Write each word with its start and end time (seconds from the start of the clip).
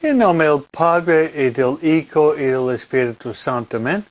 En 0.00 0.18
nombre 0.18 0.46
del 0.46 0.62
Padre 0.70 1.32
y 1.34 1.50
del 1.50 1.76
Hijo 1.82 2.36
y 2.36 2.44
del 2.44 2.70
Espíritu 2.70 3.34
Santo. 3.34 3.78
Amén. 3.78 4.04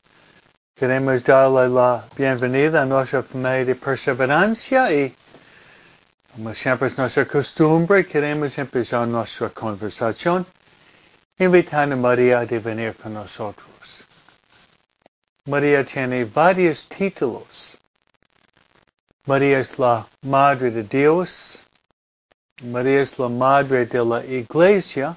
Queremos 0.75 1.23
darle 1.23 1.69
la 1.69 2.03
bienvenida 2.13 2.81
a 2.81 2.85
nuestra 2.85 3.23
familia 3.23 3.63
de 3.63 3.73
perseverancia 3.73 4.91
y 4.91 5.15
como 6.35 6.53
siempre 6.53 6.89
es 6.89 6.97
nuestra 6.97 7.25
costumbre, 7.25 8.05
queremos 8.05 8.57
empezar 8.57 9.07
nuestra 9.07 9.49
conversación 9.49 10.45
invitando 11.39 11.95
a 11.95 11.99
María 11.99 12.41
a 12.41 12.45
venir 12.45 12.93
con 13.01 13.13
nosotros. 13.13 14.03
María 15.45 15.85
tiene 15.85 16.25
varios 16.25 16.85
títulos. 16.89 17.77
María 19.25 19.59
es 19.59 19.79
la 19.79 20.05
Madre 20.23 20.69
de 20.69 20.83
Dios. 20.83 21.59
María 22.61 23.03
es 23.03 23.17
la 23.17 23.29
Madre 23.29 23.85
de 23.85 24.03
la 24.03 24.25
Iglesia. 24.25 25.15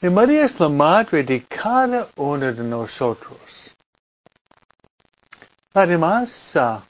Y 0.00 0.08
María 0.08 0.44
es 0.44 0.60
la 0.60 0.68
madre 0.68 1.24
de 1.24 1.42
cada 1.42 2.06
uno 2.14 2.52
de 2.52 2.62
nosotros. 2.62 3.74
Además, 5.74 6.54
uh, 6.54 6.80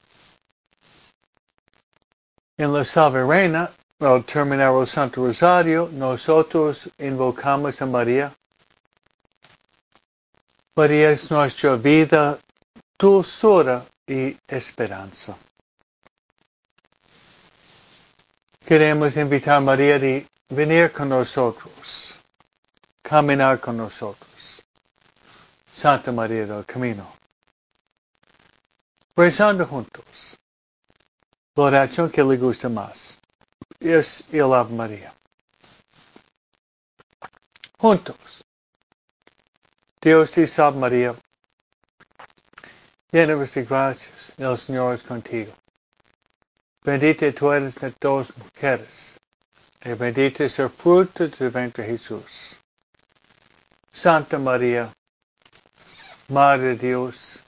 en 2.59 2.71
la 2.71 2.85
Salve 2.85 3.25
Reina, 3.25 3.71
al 4.01 4.25
terminar 4.25 4.75
el 4.75 4.87
Santo 4.87 5.25
Rosario, 5.25 5.89
nosotros 5.91 6.91
invocamos 6.99 7.81
a 7.81 7.87
María. 7.87 8.31
María 10.77 11.11
es 11.11 11.31
nuestra 11.31 11.77
vida, 11.77 12.39
dulzura 12.99 13.87
y 14.07 14.37
esperanza. 14.47 15.35
Queremos 18.67 19.17
invitar 19.17 19.57
a 19.57 19.61
María 19.61 19.97
a 19.97 20.55
venir 20.55 20.93
con 20.93 21.09
nosotros 21.09 22.08
caminar 23.09 23.59
con 23.59 23.79
nosotros. 23.79 24.63
Santa 25.73 26.13
María 26.13 26.45
del 26.45 26.67
Camino. 26.67 27.07
Rezando 29.17 29.65
juntos. 29.65 30.37
La 31.55 31.65
oración 31.65 32.11
que 32.11 32.23
le 32.23 32.37
gusta 32.37 32.69
más 32.69 33.17
es 33.81 34.25
el 34.31 34.53
Ave 34.53 34.75
María. 34.75 35.15
Juntos. 37.79 38.45
Dios 40.03 40.31
te 40.33 40.47
salve 40.47 40.79
María. 40.79 41.15
Llena 43.11 43.37
de 43.37 43.65
gracias. 43.65 44.35
El 44.37 44.59
Señor 44.59 44.95
es 44.95 45.03
contigo. 45.03 45.53
Bendita 46.85 47.33
tú 47.33 47.53
eres 47.53 47.77
de 47.77 47.91
todas 47.93 48.37
mujeres. 48.37 49.19
Y 49.83 49.93
bendito 49.95 50.45
es 50.45 50.59
el 50.59 50.69
fruto 50.69 51.27
de 51.27 51.31
tu 51.31 51.51
vientre 51.51 51.85
Jesús. 51.85 52.58
Santa 53.99 54.39
María, 54.39 54.93
Madre 56.29 56.77
de 56.77 56.77
Dios, 56.77 57.43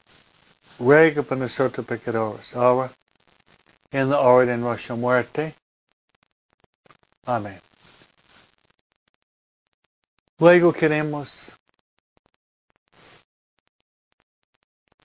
ruega 0.80 1.22
por 1.22 1.38
nosotros 1.38 1.86
pecadores, 1.86 2.56
ahora 2.56 2.92
en 3.92 4.10
la 4.10 4.18
hora 4.18 4.46
de 4.46 4.56
nuestra 4.56 4.96
muerte. 4.96 5.54
Amén. 7.24 7.60
Luego 10.40 10.72
queremos 10.72 11.52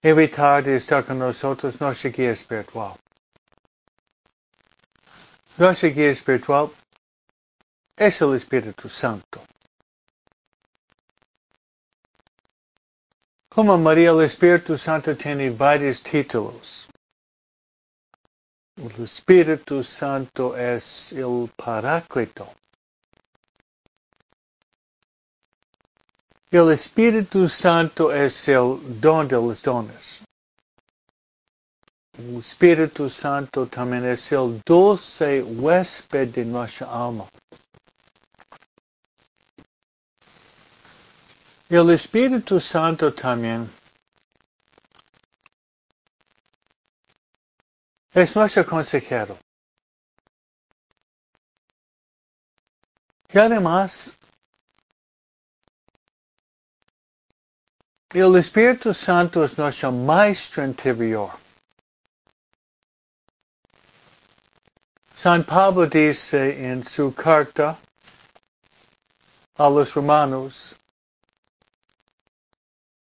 evitar 0.02 0.64
de 0.64 0.78
estar 0.78 1.06
con 1.06 1.20
nosotros 1.20 1.80
nuestra 1.80 2.09
guía 2.09 2.32
espiritual. 2.32 2.98
Nuestra 5.58 5.90
guía 5.90 6.09
espiritual 6.09 6.72
es 7.96 8.19
el 8.19 8.34
Espíritu 8.34 8.90
Santo. 8.90 9.46
Como 13.56 13.78
María 13.78 14.10
el 14.10 14.20
Espíritu 14.20 14.78
Santo 14.78 15.16
tiene 15.16 15.50
varios 15.50 16.04
títulos. 16.04 16.90
El 18.76 19.02
Espíritu 19.02 19.82
Santo 19.82 20.58
es 20.58 21.14
el 21.14 21.50
Paráclito. 21.56 22.50
El 26.52 26.70
Espíritu 26.74 27.48
Santo 27.48 28.12
es 28.12 28.46
el 28.50 29.00
don 29.00 29.26
de 29.26 29.38
los 29.38 29.62
dones. 29.62 30.20
El 32.18 32.36
Espíritu 32.40 33.10
Santo 33.10 33.68
también 33.68 34.04
es 34.04 34.34
el 34.34 34.62
dulce 34.66 35.42
huésped 35.42 36.28
de 36.28 36.44
nuestra 36.44 36.88
alma. 36.92 37.26
El 41.68 41.90
Espíritu 41.90 42.59
Santo 42.59 43.12
también 43.12 43.68
es 48.14 48.36
nuestro 48.36 48.64
consejero. 48.64 49.36
Y 53.34 53.40
además, 53.40 54.16
el 58.12 58.36
Espíritu 58.36 58.94
Santo 58.94 59.44
es 59.44 59.58
nuestro 59.58 59.92
maestro 59.92 60.64
interior. 60.64 61.31
San 65.16 65.44
Pablo 65.44 65.88
dice 65.88 66.70
en 66.70 66.86
su 66.86 67.12
carta 67.12 67.75
a 69.58 69.70
los 69.70 69.94
romanos, 69.96 70.75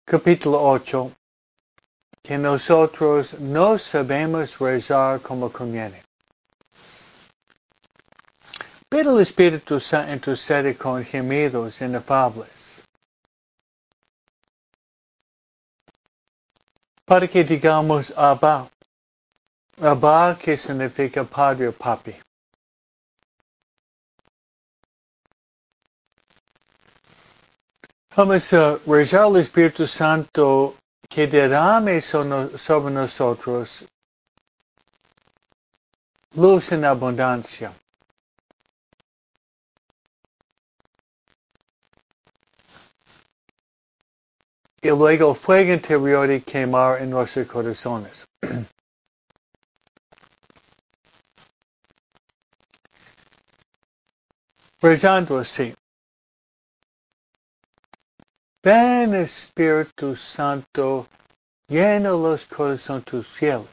capítulo 0.10 0.60
8, 0.60 1.12
que 2.24 2.36
nosotros 2.36 3.40
no 3.40 3.78
sabemos 3.78 4.58
rezar 4.58 5.22
como 5.22 5.52
conviene. 5.52 6.02
Pero 8.90 9.16
el 9.16 9.22
Espíritu 9.22 9.80
Santo 9.80 10.12
intercede 10.12 10.76
con 10.76 11.06
gemidos 11.06 11.80
inefables. 11.82 12.82
Para 17.06 17.28
que 17.28 17.44
digamos 17.44 18.12
Abba. 18.18 18.68
Abba 19.80 20.36
que 20.40 20.58
significa 20.58 21.24
padre 21.24 21.68
o 21.68 21.72
papi. 21.72 22.16
Vamos 28.20 28.52
a 28.52 28.74
uh, 28.74 28.80
rezar 28.86 29.28
al 29.28 29.38
Espíritu 29.38 29.88
Santo 29.88 30.76
que 31.10 31.26
derrame 31.26 32.02
sobre 32.02 32.92
nosotros 32.92 33.86
luz 36.36 36.74
en 36.74 36.84
abundancia. 36.84 37.72
Y 44.82 44.90
luego 44.90 45.34
fuego 45.34 45.72
interior 45.72 46.28
de 46.28 46.42
quemar 46.42 47.02
en 47.02 47.12
nuestros 47.12 47.48
corazones. 47.48 48.26
Rezando 54.82 55.38
así. 55.38 55.74
Ven 58.62 59.14
Espíritu 59.14 60.18
Santo, 60.18 61.08
llena 61.70 62.10
los 62.10 62.44
corazones 62.44 63.06
tus 63.06 63.26
fieles. 63.26 63.68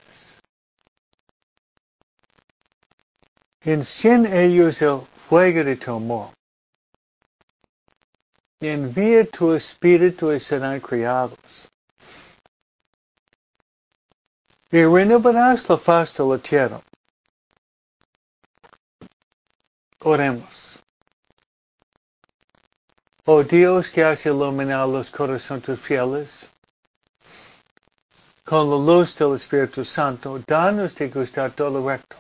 Enciende 3.63 4.45
ellos 4.45 4.81
el 4.81 5.01
fuego 5.29 5.65
de 5.65 5.77
tu 5.77 5.97
amor. 5.97 6.31
Envía 8.61 9.27
tu 9.27 9.55
Espíritu 9.55 10.33
y 10.33 10.39
serán 10.39 10.81
criados. 10.81 11.39
Y 14.71 14.85
renovarás 14.85 15.69
la 15.69 15.79
faz 15.79 16.17
de 16.17 16.25
la 16.25 16.39
tierra. 16.39 16.81
Oremos. 20.01 20.66
Oh 23.29 23.43
Dios 23.43 23.91
que 23.91 24.05
has 24.05 24.25
iluminado 24.25 24.87
los 24.87 25.11
corazones 25.11 25.81
fieles, 25.81 26.49
con 28.45 28.71
la 28.71 28.77
luz 28.77 29.17
del 29.17 29.35
Espíritu 29.35 29.85
Santo, 29.85 30.39
danos 30.47 30.95
de 30.95 31.09
gustar 31.09 31.51
todo 31.51 31.71
lo 31.71 31.89
recto, 31.89 32.17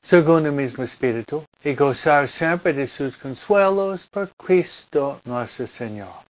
según 0.00 0.46
el 0.46 0.52
mismo 0.52 0.84
Espíritu, 0.84 1.44
y 1.62 1.74
gozar 1.74 2.28
siempre 2.28 2.72
de 2.72 2.86
sus 2.86 3.18
consuelos 3.18 4.06
por 4.06 4.30
Cristo 4.36 5.20
nuestro 5.26 5.66
Señor. 5.66 6.24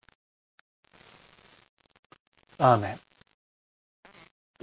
Amén. 2.58 3.00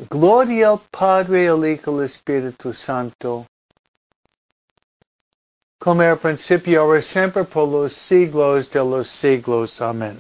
Gloria 0.10 0.70
al 0.70 0.80
Padre, 0.90 1.50
al 1.50 1.66
Hijo 1.66 2.00
al 2.00 2.06
Espíritu 2.06 2.72
Santo, 2.72 3.46
como 5.84 6.02
era 6.02 6.16
principio, 6.16 6.82
ahora 6.82 7.02
siempre, 7.02 7.44
por 7.44 7.68
los 7.68 7.92
siglos 7.92 8.70
de 8.70 8.80
los 8.80 9.10
siglos. 9.10 9.82
Amén. 9.82 10.18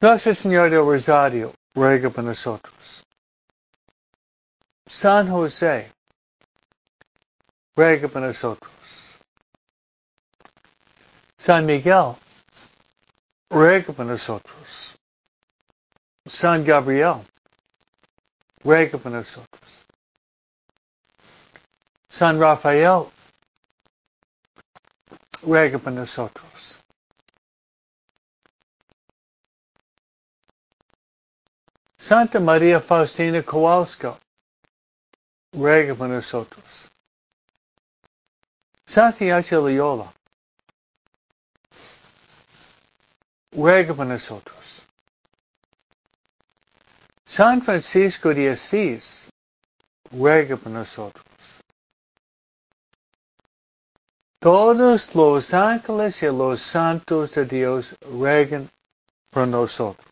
Nuestra 0.00 0.34
Señora 0.34 0.68
del 0.68 0.80
Rosario, 0.80 1.54
ruega 1.72 2.10
por 2.10 2.24
nosotros. 2.24 3.04
San 4.88 5.28
José, 5.28 5.92
ruega 7.76 8.08
por 8.08 8.22
nosotros. 8.22 8.72
San 11.38 11.64
Miguel, 11.64 12.16
ruega 13.50 13.92
por 13.92 14.04
nosotros. 14.04 14.98
San 16.26 16.64
Gabriel, 16.64 17.24
ruega 18.66 18.98
por 18.98 19.12
nosotros. 19.12 19.86
San 22.08 22.40
Rafael, 22.40 23.06
ruega 25.42 25.78
por 25.78 25.92
nosotros. 25.92 26.76
Santa 31.98 32.40
María 32.40 32.80
Faustina 32.80 33.42
Kowalska, 33.42 34.18
ruega 35.52 35.94
por 35.94 36.08
nosotros. 36.08 36.90
Santa 38.86 39.24
Ignacia 39.24 39.58
Loyola, 39.58 40.12
ruega 43.52 43.94
por 43.94 44.06
nosotros. 44.06 44.65
San 47.36 47.60
Francisco 47.60 48.32
de 48.32 48.48
Asís, 48.48 49.28
ruega 50.10 50.56
por 50.56 50.72
nosotros. 50.72 51.22
Todos 54.40 55.14
los 55.14 55.52
ángeles 55.52 56.22
y 56.22 56.28
los 56.28 56.62
santos 56.62 57.32
de 57.32 57.44
Dios 57.44 57.94
ruegan 58.00 58.70
por 59.28 59.46
nosotros. 59.48 60.08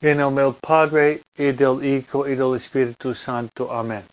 En 0.00 0.16
del 0.16 0.54
Padre, 0.54 1.20
y 1.36 1.52
del 1.52 1.84
Hijo, 1.84 2.26
y 2.26 2.34
del 2.34 2.56
Espíritu 2.56 3.14
Santo. 3.14 3.70
Amén. 3.70 4.04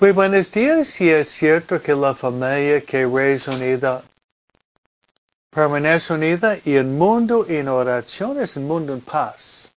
Muy 0.00 0.10
buenos 0.10 0.50
días, 0.50 1.00
y 1.00 1.10
es 1.10 1.28
cierto 1.28 1.80
que 1.80 1.94
la 1.94 2.12
familia 2.12 2.80
que 2.80 3.06
es 3.34 3.46
unida 3.46 4.02
permanece 5.56 6.12
unida 6.12 6.58
y 6.66 6.74
el 6.74 6.84
mundo 6.84 7.46
en 7.48 7.66
oración 7.68 8.38
es 8.38 8.58
un 8.58 8.66
mundo 8.66 8.92
en 8.92 9.00
paz. 9.00 9.72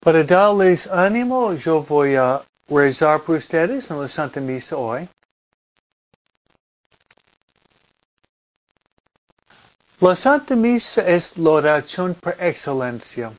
Para 0.00 0.24
darles 0.24 0.86
ánimo, 0.86 1.52
yo 1.52 1.82
voy 1.82 2.16
a 2.16 2.40
rezar 2.66 3.20
por 3.20 3.36
ustedes 3.36 3.90
en 3.90 4.00
la 4.00 4.08
Santa 4.08 4.40
Misa 4.40 4.74
hoy. 4.74 5.06
La 10.00 10.16
Santa 10.16 10.56
Misa 10.56 11.06
es 11.06 11.36
la 11.36 11.50
oración 11.50 12.14
por 12.14 12.42
excelencia. 12.42 13.30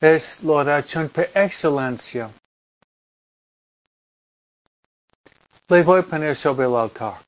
Es 0.00 0.42
la 0.42 0.52
oración 0.54 1.08
por 1.08 1.28
excelencia. 1.34 2.32
Le 5.70 5.82
voy 5.82 6.00
a 6.00 6.02
poner 6.02 6.34
sobre 6.34 6.66
el 6.66 6.74
altar. 6.74 7.18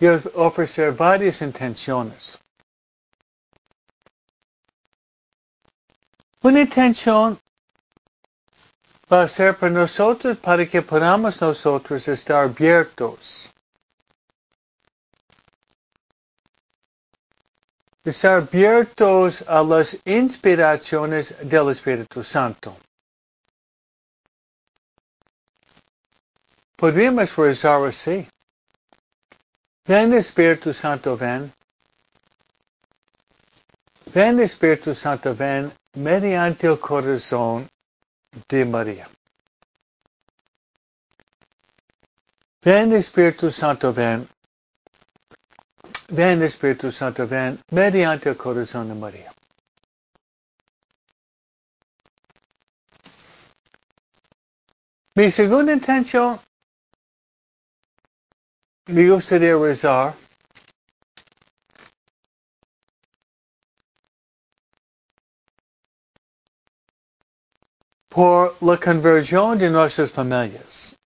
Y 0.00 0.06
ofrecer 0.06 0.92
varias 0.92 1.40
intenciones. 1.40 2.36
Una 6.42 6.62
intención 6.62 7.38
va 9.12 9.22
a 9.22 9.28
ser 9.28 9.56
para 9.56 9.72
nosotros 9.72 10.38
para 10.38 10.66
que 10.66 10.82
podamos 10.82 11.40
nosotros 11.40 12.08
estar 12.08 12.44
abiertos. 12.44 13.50
Estar 18.02 18.38
abiertos 18.38 19.44
a 19.46 19.62
las 19.62 19.96
inspiraciones 20.06 21.36
del 21.42 21.70
Espíritu 21.70 22.24
Santo. 22.24 22.76
Podríamos 26.80 27.36
rezar 27.36 27.84
así. 27.86 28.26
Ven 29.84 30.14
Espíritu 30.14 30.72
Santo, 30.72 31.14
ven. 31.14 31.52
Ven 34.14 34.40
Espíritu 34.40 34.94
Santo, 34.94 35.34
ven 35.34 35.70
mediante 35.92 36.68
el 36.68 36.80
corazón 36.80 37.68
de 38.48 38.64
María. 38.64 39.10
Ven 42.62 42.94
Espíritu 42.94 43.50
Santo, 43.50 43.92
ven. 43.92 44.26
Ven 46.08 46.42
Espíritu 46.42 46.90
Santo, 46.90 47.28
ven 47.28 47.60
mediante 47.72 48.30
el 48.30 48.38
corazón 48.38 48.88
de 48.88 48.94
María. 48.94 49.30
Mi 55.14 55.30
segunda 55.30 55.74
intención, 55.74 56.40
me 58.90 59.08
gustaría 59.08 59.56
rezar 59.56 60.14
por 68.08 68.56
la 68.60 68.76
conversión 68.76 69.58
de 69.58 69.70
nuestras 69.70 70.10
familias. 70.10 70.96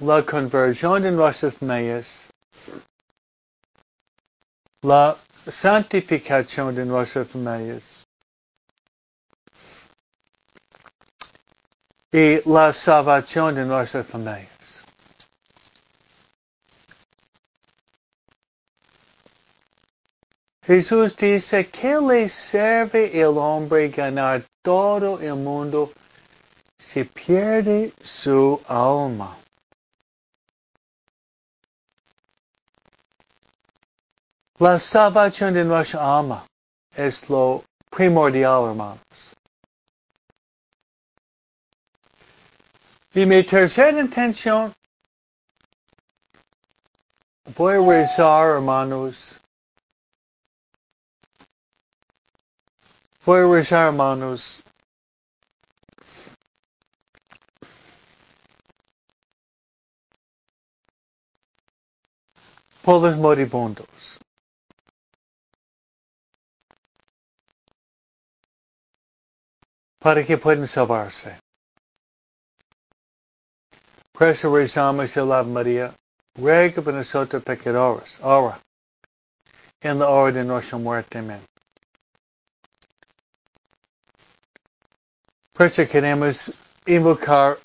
La 0.00 0.22
conversión 0.24 1.02
de 1.02 1.12
nuestras 1.12 1.54
familias. 1.54 2.28
La 4.82 5.16
santificación 5.46 6.74
de 6.74 6.84
nuestras 6.84 7.28
familias. 7.28 8.04
Y 12.10 12.40
la 12.50 12.72
salvación 12.72 13.54
de 13.54 13.64
nuestras 13.64 14.06
familias. 14.06 14.51
Jesús 20.64 21.16
dice, 21.16 21.68
¿qué 21.68 22.00
le 22.00 22.28
sirve 22.28 23.10
el 23.20 23.36
hombre 23.36 23.88
ganar 23.88 24.44
todo 24.62 25.18
el 25.20 25.34
mundo 25.34 25.92
si 26.78 27.02
pierde 27.02 27.92
su 28.00 28.60
alma? 28.68 29.36
La 34.58 34.78
salvación 34.78 35.54
de 35.54 35.64
nuestra 35.64 36.18
alma 36.18 36.46
es 36.94 37.28
lo 37.28 37.64
primordial, 37.90 38.68
hermanos. 38.68 39.02
Y 43.14 43.26
mi 43.26 43.42
tercera 43.42 44.00
intención, 44.00 44.72
voy 47.56 47.74
a 47.74 48.00
rezar, 48.00 48.50
hermanos, 48.50 49.41
Rezar, 53.24 53.86
hermanos. 53.86 54.62
Por 62.82 63.00
los 63.00 63.16
moribundos. 63.16 64.18
Para 70.00 70.26
que 70.26 70.36
puedan 70.36 70.66
salvarse. 70.66 71.38
Por 74.10 74.26
eso 74.26 74.52
rezamos 74.52 75.16
el 75.16 75.30
Ave 75.30 75.48
María. 75.48 75.94
Ruega 76.34 76.82
por 76.82 76.92
nosotros 76.92 77.40
pecadores. 77.44 78.18
Ahora. 78.20 78.60
En 79.80 80.00
la 80.00 80.08
hora 80.08 80.32
de 80.32 80.44
nuestra 80.44 80.76
muerte. 80.76 81.18
Amén. 81.18 81.51
Por 85.52 85.66
eso 85.66 85.86
queremos 85.86 86.50
invocar 86.86 87.58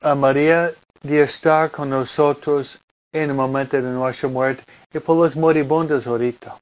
a 0.00 0.14
María 0.14 0.72
de 1.02 1.22
estar 1.22 1.70
con 1.70 1.90
nosotros 1.90 2.80
en 3.12 3.30
el 3.30 3.34
momento 3.34 3.76
de 3.76 3.82
nuestra 3.82 4.28
muerte 4.28 4.64
y 4.92 4.98
por 4.98 5.16
los 5.16 5.36
moribundos 5.36 6.06
ahorita. 6.06 6.58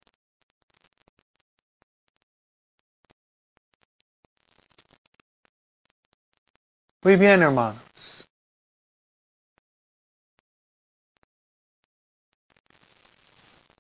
Muy 7.03 7.17
bien, 7.17 7.43
hermanos. 7.43 7.83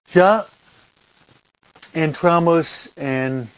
Ya 0.08 0.46
entramos 1.92 2.90
en 2.96 3.50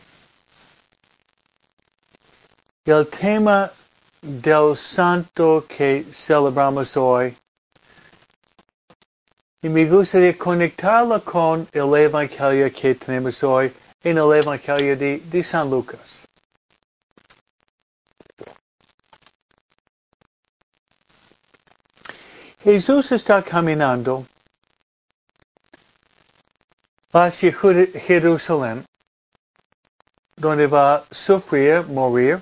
el 2.87 3.05
tema 3.09 3.73
del 4.23 4.77
santo 4.77 5.65
que 5.69 6.05
celebramos 6.13 6.97
hoy. 6.97 7.37
Y 9.61 9.69
me 9.69 9.85
gustaría 9.87 10.39
conectarlo 10.39 11.21
con 11.25 11.69
el 11.73 11.97
Evangelio 11.97 12.73
que 12.73 12.95
tenemos 12.95 13.43
hoy 13.43 13.73
en 14.05 14.19
el 14.19 14.33
Evangelio 14.33 14.97
de, 14.97 15.19
de 15.19 15.43
San 15.43 15.69
Lucas. 15.69 16.23
Jesús 22.63 23.11
está 23.11 23.43
caminando 23.43 24.25
hacia 27.13 27.53
Jerusalén, 27.53 28.85
donde 30.37 30.67
va 30.69 30.97
a 30.97 31.05
sufrir, 31.11 31.85
morir 31.87 32.41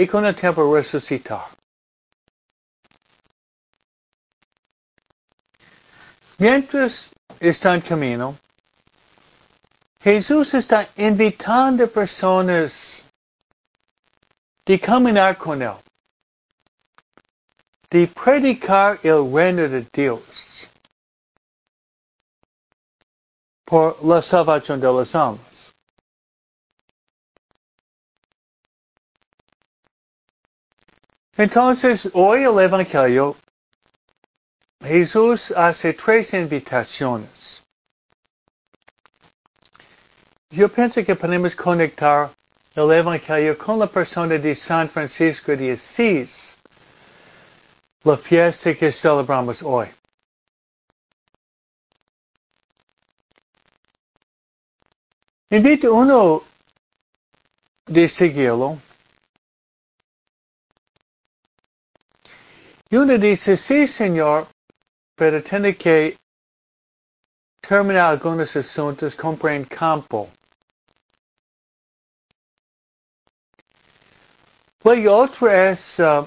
y 0.00 0.06
con 0.06 0.24
el 0.24 0.34
tiempo 0.34 0.74
resucitar. 0.74 1.44
Mientras 6.38 7.10
está 7.38 7.74
en 7.74 7.82
camino, 7.82 8.38
Jesús 10.00 10.54
está 10.54 10.88
invitando 10.96 11.86
personas 11.86 13.02
de 14.64 14.80
caminar 14.80 15.36
con 15.36 15.60
Él, 15.60 15.76
de 17.90 18.06
predicar 18.06 18.98
el 19.02 19.30
reino 19.30 19.68
de 19.68 19.86
Dios 19.92 20.66
por 23.66 24.02
la 24.02 24.22
salvación 24.22 24.80
de 24.80 24.90
las 24.90 25.14
almas. 25.14 25.49
Entonces, 31.36 32.10
hoy 32.12 32.42
el 32.42 32.58
Evangelio, 32.58 33.36
Jesús 34.82 35.52
hace 35.52 35.94
tres 35.94 36.34
invitaciones. 36.34 37.62
Yo 40.50 40.68
pienso 40.68 41.04
que 41.04 41.14
podemos 41.14 41.54
conectar 41.54 42.30
el 42.74 42.90
Evangelio 42.92 43.56
con 43.56 43.78
la 43.78 43.86
persona 43.86 44.36
de 44.36 44.54
San 44.54 44.88
Francisco 44.88 45.54
de 45.54 45.72
Asís, 45.72 46.56
la 48.02 48.16
fiesta 48.16 48.74
que 48.74 48.90
celebramos 48.90 49.62
hoy. 49.62 49.88
Invito 55.50 55.94
uno 55.94 56.42
de 57.86 58.08
seguirlo. 58.08 58.78
Y 62.92 62.96
uno 62.96 63.16
dice, 63.18 63.56
sí, 63.56 63.86
señor, 63.86 64.48
pero 65.14 65.40
tiene 65.40 65.76
que 65.76 66.16
terminar 67.60 68.10
algunos 68.10 68.56
asuntos, 68.56 69.14
comprar 69.14 69.54
en 69.54 69.64
campo. 69.64 70.28
Luego 74.82 75.16
otro 75.16 75.48
es, 75.48 76.00
uh, 76.00 76.26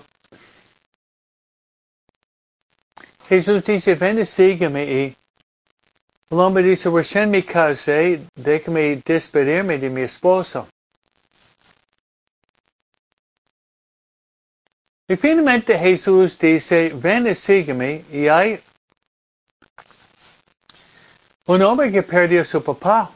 Jesús 3.28 3.62
dice, 3.66 3.96
ven 3.96 4.20
y 4.20 4.26
sígueme 4.26 4.86
y 4.86 5.18
el 6.30 6.40
hombre 6.40 6.64
dice, 6.64 6.90
recién 6.90 7.30
me 7.30 7.44
casé, 7.44 8.26
déjame 8.36 9.02
despedirme 9.04 9.80
de 9.80 9.90
mi 9.90 10.02
esposo. 10.02 10.70
Finalmente 15.18 15.78
Jesús 15.78 16.40
dice, 16.40 16.92
ven 16.96 17.28
y 17.28 17.36
sígueme, 17.36 18.06
y 18.12 18.28
hay 18.28 18.60
un 21.46 21.62
hombre 21.62 21.92
que 21.92 22.02
perdió 22.04 22.42
a 22.42 22.46
su 22.46 22.64
papá. 22.64 23.12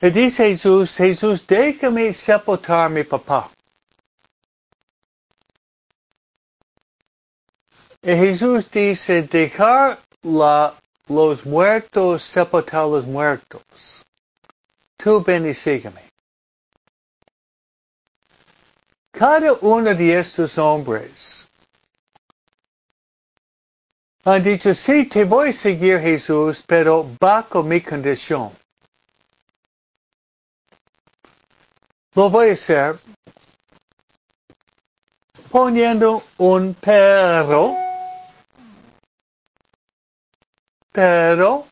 Y 0.00 0.10
dice 0.10 0.48
Jesús, 0.48 0.96
Jesús, 0.96 1.46
déjame 1.46 2.12
sepultar 2.14 2.86
a 2.86 2.88
mi 2.88 3.04
papá. 3.04 3.50
Y 8.02 8.14
Jesús 8.14 8.70
dice, 8.70 9.22
dejar 9.22 9.98
los 10.22 11.44
muertos 11.44 12.22
sepultar 12.22 12.82
a 12.82 12.86
los 12.86 13.06
muertos. 13.06 13.62
Tú 14.96 15.22
ven 15.22 15.48
y 15.48 15.54
sígueme. 15.54 16.05
Cada 19.18 19.54
uno 19.62 19.94
de 19.94 20.18
estos 20.18 20.58
hombres 20.58 21.48
han 24.24 24.42
dicho, 24.42 24.74
sí, 24.74 25.06
te 25.06 25.24
voy 25.24 25.48
a 25.48 25.52
seguir 25.54 26.00
Jesús, 26.00 26.62
pero 26.66 27.08
bajo 27.18 27.62
mi 27.62 27.80
condición. 27.80 28.52
Lo 32.14 32.28
voy 32.28 32.50
a 32.50 32.52
hacer 32.52 32.98
poniendo 35.50 36.22
un 36.36 36.74
perro, 36.74 37.74
pero 40.92 41.66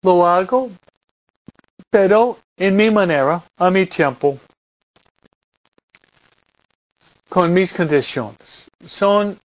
lo 0.00 0.26
hago, 0.26 0.70
pero 1.90 2.38
en 2.56 2.76
mi 2.76 2.90
manera, 2.90 3.42
a 3.58 3.70
mi 3.70 3.84
tiempo 3.84 4.38
con 7.32 7.50
mis 7.54 7.72
condiciones. 7.72 8.68
Son 8.86 9.40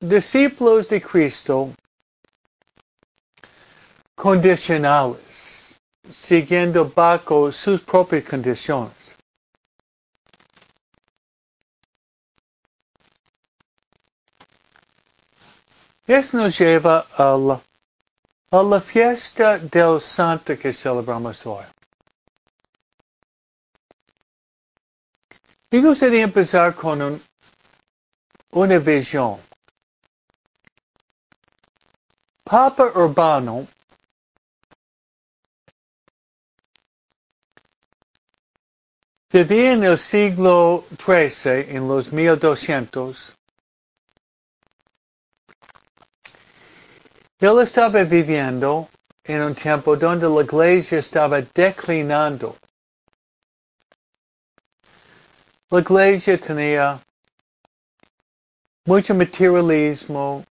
discípulos 0.00 0.86
de 0.90 1.00
Cristo 1.00 1.72
condicionales, 4.14 5.80
siguiendo 6.10 6.84
bajo 6.94 7.50
sus 7.52 7.80
propias 7.80 8.24
condiciones. 8.24 9.16
Eso 16.06 16.36
nos 16.36 16.58
lleva 16.58 17.06
a 17.16 17.34
la, 17.34 17.62
a 18.50 18.62
la 18.62 18.78
fiesta 18.78 19.56
del 19.56 20.02
santo 20.02 20.58
que 20.58 20.74
celebramos 20.74 21.46
hoy. 21.46 21.64
Me 25.72 25.80
gustaría 25.80 26.24
empezar 26.24 26.74
con 26.74 27.00
un, 27.00 27.22
una 28.52 28.78
visión. 28.78 29.38
Papa 32.42 32.90
Urbano 32.96 33.68
vivía 39.32 39.74
en 39.74 39.84
el 39.84 39.96
siglo 39.96 40.84
XIII, 40.98 41.76
en 41.76 41.86
los 41.86 42.12
1200. 42.12 43.32
Él 47.38 47.60
estaba 47.60 48.02
viviendo 48.02 48.88
en 49.22 49.42
un 49.42 49.54
tiempo 49.54 49.96
donde 49.96 50.28
la 50.28 50.42
iglesia 50.42 50.98
estaba 50.98 51.40
declinando. 51.40 52.56
Iglesia 55.78 56.36
tenía 56.36 57.00
mucho 58.84 59.14
materialismo, 59.14 60.44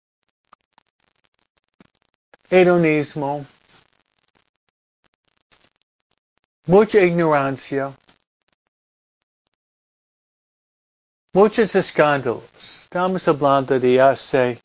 hedonismo, 2.51 3.47
mucha 6.67 7.01
ignorancia, 7.01 7.97
muchos 11.33 11.75
escándalos. 11.75 12.45
Estamos 12.83 13.27
hablando 13.27 13.81
de 13.81 14.01
hace 14.01 14.63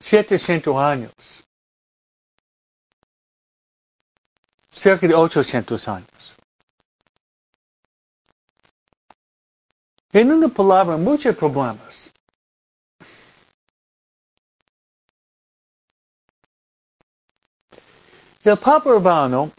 700 0.00 0.76
años, 0.76 1.12
cerca 4.70 5.08
de 5.08 5.14
800 5.14 5.88
años. 5.88 6.17
En 10.12 10.32
una 10.32 10.48
palabra, 10.48 10.96
muchos 10.96 11.36
problemas. 11.36 12.12
El 18.42 18.56
Papa 18.56 18.88
Urbano 18.88 19.52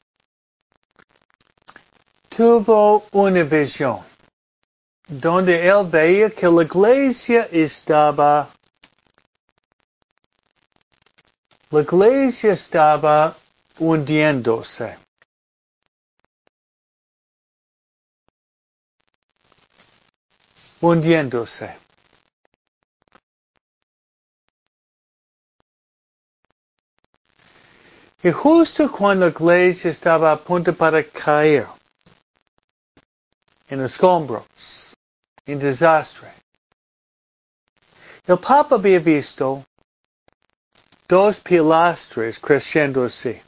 tuvo 2.29 3.05
una 3.11 3.43
visión 3.43 3.99
donde 5.07 5.67
él 5.67 5.85
veía 5.85 6.29
que 6.31 6.47
la 6.47 6.63
iglesia 6.63 7.47
estaba 7.51 8.49
la 11.71 11.81
iglesia 11.81 12.53
estaba 12.53 13.35
hundiéndose. 13.77 14.97
Hundiéndose. 20.81 21.75
Y 28.21 28.31
justo 28.31 28.91
cuando 28.91 29.25
la 29.25 29.31
iglesia 29.31 29.91
estaba 29.91 30.31
a 30.31 30.37
punto 30.37 30.73
para 30.73 31.03
caer 31.03 31.67
en 33.69 33.81
escombros, 33.81 34.45
en 35.45 35.59
desastre, 35.59 36.27
el 38.27 38.37
Papa 38.37 38.75
había 38.75 38.99
visto 38.99 39.65
dos 41.07 41.39
pilastres 41.39 42.37
creciéndose. 42.39 43.41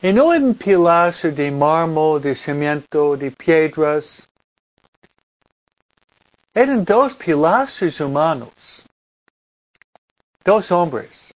Y 0.00 0.12
no 0.12 0.26
un 0.26 0.54
pilastre 0.54 1.32
de 1.32 1.50
mármol, 1.50 2.20
de 2.20 2.34
cemento, 2.34 3.16
de 3.16 3.30
piedras. 3.30 4.28
Eran 6.54 6.84
dos 6.84 7.14
pilastres 7.14 8.00
humanos 8.00 8.84
dos 10.48 10.70
hombres. 10.72 11.34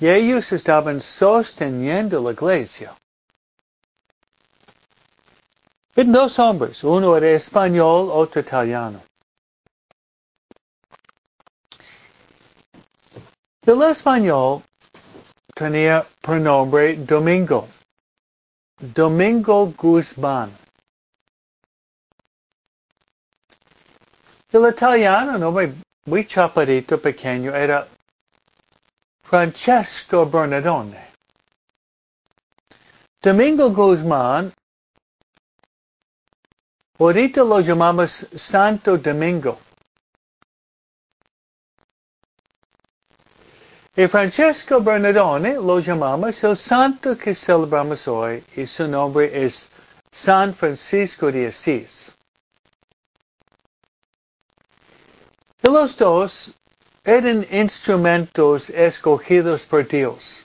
Y 0.00 0.08
ellos 0.08 0.50
estaban 0.50 1.00
sosteniendo 1.02 2.22
la 2.22 2.32
iglesia. 2.32 2.96
Eran 5.94 6.12
dos 6.12 6.38
hombres, 6.38 6.82
uno 6.82 7.16
era 7.16 7.30
español, 7.30 8.08
otro 8.10 8.40
italiano. 8.40 9.00
El 13.66 13.82
español 13.82 14.62
tenía 15.54 16.04
por 16.20 16.40
nombre 16.40 16.96
Domingo. 16.96 17.68
Domingo 18.78 19.72
Guzmán. 19.76 20.50
El 24.50 24.68
italiano, 24.68 25.38
nombre 25.38 25.72
muy 26.06 26.26
chaparito, 26.26 27.00
pequeño, 27.00 27.54
era 27.54 27.86
Francesco 29.22 30.26
Bernardone. 30.26 31.12
Domingo 33.22 33.70
Guzmán, 33.70 34.52
ahorita 36.98 37.42
lo 37.42 37.60
llamamos 37.60 38.28
Santo 38.36 38.98
Domingo. 38.98 39.58
Y 43.96 44.08
Francesco 44.08 44.80
Bernardone 44.80 45.54
lo 45.54 45.78
llamamos 45.78 46.42
el 46.42 46.56
santo 46.56 47.16
que 47.16 47.32
celebramos 47.32 48.08
hoy 48.08 48.42
y 48.56 48.66
su 48.66 48.88
nombre 48.88 49.30
es 49.46 49.70
San 50.10 50.52
Francisco 50.52 51.30
de 51.30 51.46
Asís. 51.46 52.12
Y 55.62 55.70
los 55.70 55.96
dos 55.96 56.52
eran 57.04 57.46
instrumentos 57.52 58.68
escogidos 58.70 59.62
por 59.62 59.86
Dios. 59.86 60.44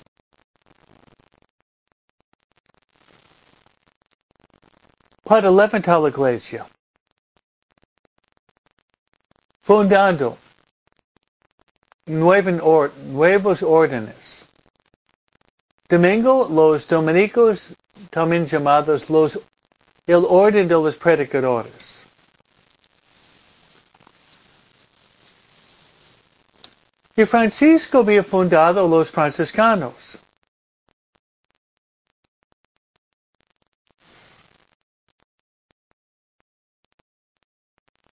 Para 5.23 5.49
levantar 5.49 5.99
la 6.01 6.09
iglesia. 6.09 6.67
Fundando 9.61 10.37
nuevos 12.09 13.63
órdenes. 13.63 14.49
Domingo, 15.87 16.47
los 16.49 16.87
dominicos, 16.87 17.73
también 18.09 18.45
llamados 18.45 19.09
los, 19.09 19.39
el 20.05 20.25
orden 20.27 20.67
de 20.67 20.73
los 20.75 20.95
predicadores. 20.95 22.03
Y 27.15 27.25
Francisco 27.25 27.99
había 27.99 28.23
fundado 28.23 28.87
los 28.87 29.11
franciscanos. 29.11 30.17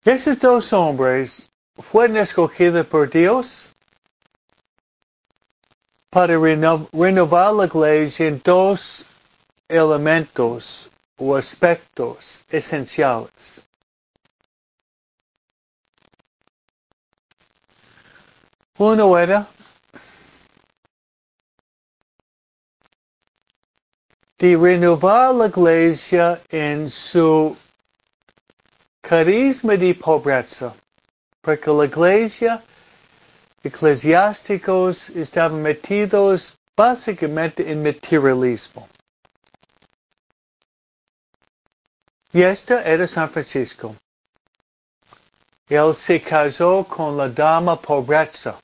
Esos 0.06 0.40
dos 0.40 0.72
hombres 0.74 1.50
fueron 1.78 2.18
escogidos 2.18 2.86
por 2.88 3.10
Dios 3.10 3.73
para 6.14 6.38
renovar 6.38 7.54
la 7.56 7.66
iglesia 7.66 8.28
en 8.28 8.40
dos 8.44 9.04
elementos 9.68 10.88
o 11.18 11.36
aspectos 11.36 12.46
esenciales. 12.52 13.66
Uno 18.78 19.18
era 19.18 19.48
de 24.38 24.56
renovar 24.56 25.34
la 25.34 25.48
iglesia 25.48 26.40
en 26.50 26.92
su 26.92 27.58
carisma 29.02 29.76
de 29.76 29.96
pobreza, 29.96 30.76
porque 31.42 31.72
la 31.72 31.86
iglesia, 31.86 32.64
eclesiásticos 33.64 35.10
estaban 35.12 35.62
metidos 35.62 36.60
básicamente 36.76 37.72
en 37.72 37.82
materialismo. 37.82 38.88
Y 42.34 42.42
esta 42.42 42.84
era 42.84 43.08
San 43.08 43.30
Francisco. 43.30 43.96
Él 45.70 45.96
se 45.96 46.22
casó 46.22 46.84
con 46.84 47.16
la 47.16 47.30
dama 47.30 47.80
pobreza. 47.80 48.60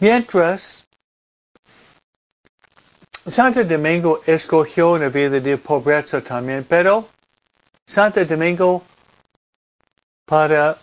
Mientras, 0.00 0.86
Santo 3.26 3.62
Domingo 3.64 4.22
escogió 4.26 4.92
una 4.92 5.08
vida 5.08 5.38
de 5.40 5.58
pobreza 5.58 6.20
también, 6.22 6.64
pero 6.64 7.08
Santo 7.86 8.24
Domingo 8.24 8.82
para 10.24 10.78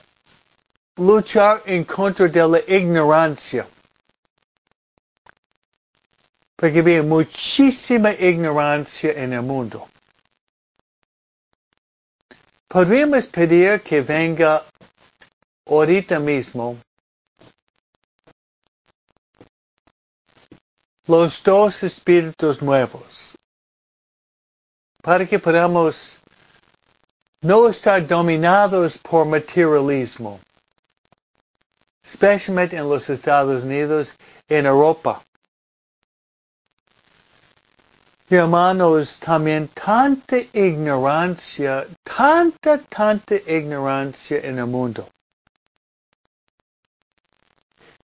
luchar 0.97 1.61
en 1.65 1.83
contra 1.83 2.27
de 2.27 2.47
la 2.47 2.59
ignorancia. 2.67 3.67
Porque 6.55 6.79
había 6.79 7.03
muchísima 7.03 8.11
ignorancia 8.13 9.11
en 9.11 9.33
el 9.33 9.41
mundo. 9.41 9.87
Podríamos 12.67 13.27
pedir 13.27 13.81
que 13.81 14.01
venga 14.01 14.63
ahorita 15.65 16.19
mismo 16.19 16.77
los 21.07 21.43
dos 21.43 21.83
espíritus 21.83 22.61
nuevos 22.61 23.35
para 25.01 25.25
que 25.27 25.37
podamos 25.37 26.19
no 27.41 27.69
estar 27.69 28.05
dominados 28.07 28.97
por 28.97 29.25
materialismo, 29.27 30.39
especialmente 32.05 32.77
en 32.77 32.87
los 32.87 33.09
Estados 33.09 33.63
Unidos, 33.63 34.15
en 34.47 34.65
Europa. 34.67 35.23
Hermanos, 38.29 39.19
también 39.19 39.67
tanta 39.69 40.37
ignorancia, 40.53 41.85
tanta, 42.03 42.77
tanta 42.79 43.35
ignorancia 43.35 44.39
en 44.39 44.59
el 44.59 44.65
mundo. 44.65 45.07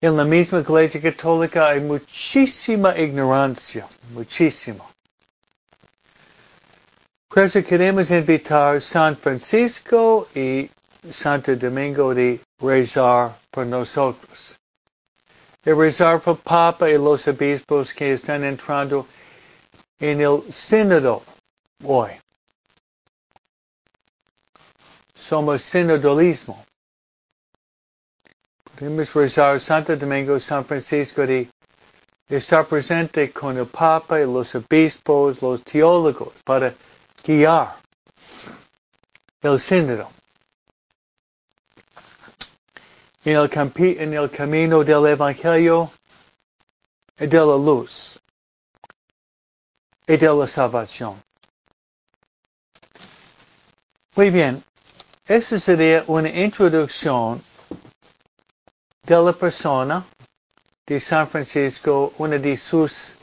En 0.01 0.15
la 0.15 0.23
misma 0.23 0.59
iglesia 0.59 1.01
católica 1.01 1.69
hay 1.69 1.81
muchísima 1.81 2.97
ignorancia, 2.97 3.87
muchísima. 4.13 4.85
Por 7.27 7.43
eso 7.43 7.63
queremos 7.63 8.09
invitar 8.11 8.81
San 8.81 9.15
Francisco 9.17 10.27
y 10.33 10.69
Santo 11.09 11.55
Domingo 11.55 12.13
de 12.13 12.41
rezar 12.59 13.35
por 13.51 13.65
nosotros. 13.65 14.55
De 15.63 15.73
rezar 15.73 16.21
por 16.21 16.37
Papa 16.37 16.89
y 16.89 16.97
los 16.97 17.27
obispos 17.27 17.93
que 17.93 18.13
están 18.13 18.43
entrando 18.43 19.05
en 19.99 20.21
el 20.21 20.43
sínodo 20.51 21.23
hoy. 21.83 22.11
Somos 25.13 25.61
sinodalismo. 25.61 26.65
Podemos 28.77 29.13
rezar 29.13 29.59
Santo 29.59 29.95
Domingo, 29.97 30.39
San 30.39 30.63
Francisco 30.63 31.25
de 31.25 31.49
estar 32.29 32.65
presente 32.65 33.31
con 33.31 33.57
el 33.57 33.65
Papa 33.65 34.21
y 34.21 34.23
los 34.23 34.55
obispos, 34.55 35.41
los 35.41 35.63
teólogos, 35.63 36.33
para 36.45 36.73
guiar 37.23 37.75
el 39.41 39.59
sínodo. 39.59 40.18
En 43.25 43.35
el, 43.35 43.49
en 43.99 44.13
el 44.13 44.29
camino 44.29 44.83
del 44.83 45.05
Evangelio 45.07 45.91
y 47.19 47.27
de 47.27 47.37
la 47.37 47.57
luz 47.57 48.17
y 50.07 50.17
de 50.17 50.33
la 50.33 50.47
salvación. 50.47 51.21
Muy 54.15 54.29
bien, 54.29 54.63
esa 55.27 55.59
sería 55.59 56.03
una 56.07 56.29
introducción 56.29 57.41
de 59.03 59.15
la 59.15 59.33
persona 59.33 60.05
de 60.85 60.99
San 60.99 61.27
Francisco, 61.27 62.13
una 62.17 62.37
de 62.37 62.57
sus 62.57 63.15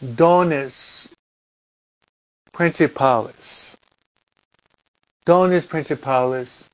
dones 0.00 1.08
principales. 2.52 3.76
Dones 5.24 5.66
principales 5.66 6.67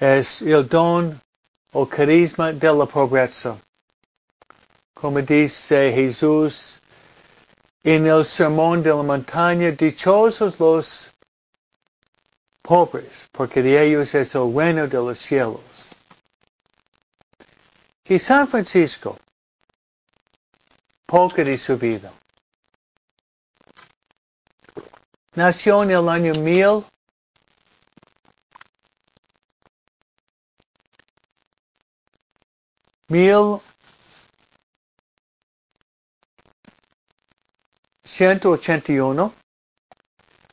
es 0.00 0.40
el 0.40 0.66
don 0.66 1.20
o 1.72 1.86
carisma 1.86 2.52
de 2.52 2.72
la 2.72 2.86
pobreza. 2.86 3.58
Como 4.94 5.20
dice 5.20 5.92
Jesús 5.92 6.80
en 7.84 8.06
el 8.06 8.24
sermón 8.24 8.82
de 8.82 8.90
la 8.90 9.02
montaña, 9.02 9.70
dichosos 9.70 10.58
los 10.58 11.12
pobres, 12.62 13.28
porque 13.32 13.62
de 13.62 13.86
ellos 13.86 14.14
es 14.14 14.34
el 14.34 14.54
reino 14.54 14.86
de 14.86 14.96
los 14.96 15.18
cielos. 15.18 15.60
Y 18.04 18.18
San 18.18 18.48
Francisco, 18.48 19.16
poco 21.06 21.44
de 21.44 21.56
su 21.56 21.76
vida. 21.78 22.12
Nació 25.34 25.82
en 25.84 25.90
el 25.92 26.08
año 26.08 26.34
mil 26.34 26.84
mil 33.10 33.60
ciento 38.02 38.50
ochenta 38.50 38.90
y 38.90 38.98
uno. 38.98 39.34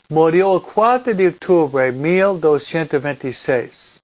Murió 0.09 0.55
el 0.55 0.61
4 0.61 1.13
de 1.13 1.27
octubre 1.29 1.85
de 1.85 1.91
1226 1.91 3.97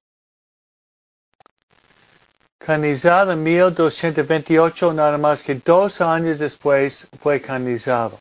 canonizado 2.63 3.33
en 3.33 3.43
1228, 3.43 4.93
nada 4.93 5.17
más 5.17 5.43
que 5.43 5.55
dos 5.55 5.99
años 5.99 6.39
después 6.39 7.07
fue 7.19 7.41
canonizado. 7.41 8.17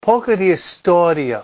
Poca 0.00 0.36
de 0.36 0.52
historia 0.52 1.42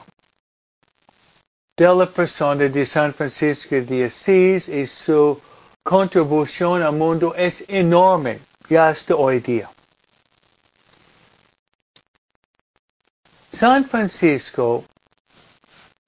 de 1.77 1.87
la 1.87 2.07
persona 2.07 2.68
de 2.68 2.85
San 2.85 3.14
Francisco 3.14 3.75
de 3.75 4.05
Asís 4.05 4.68
y 4.68 4.87
su 4.87 5.40
contribución 5.82 6.82
al 6.82 6.92
mundo 6.92 7.34
es 7.34 7.64
enorme, 7.68 8.40
ya 8.68 8.88
hasta 8.88 9.14
hoy 9.14 9.40
día. 9.40 9.70
San 13.52 13.84
Francisco 13.84 14.84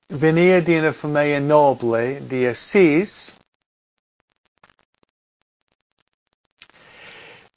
venía 0.08 0.60
de 0.60 0.80
una 0.80 0.92
familia 0.92 1.40
noble 1.40 2.20
de 2.20 2.48
Asís, 2.48 3.34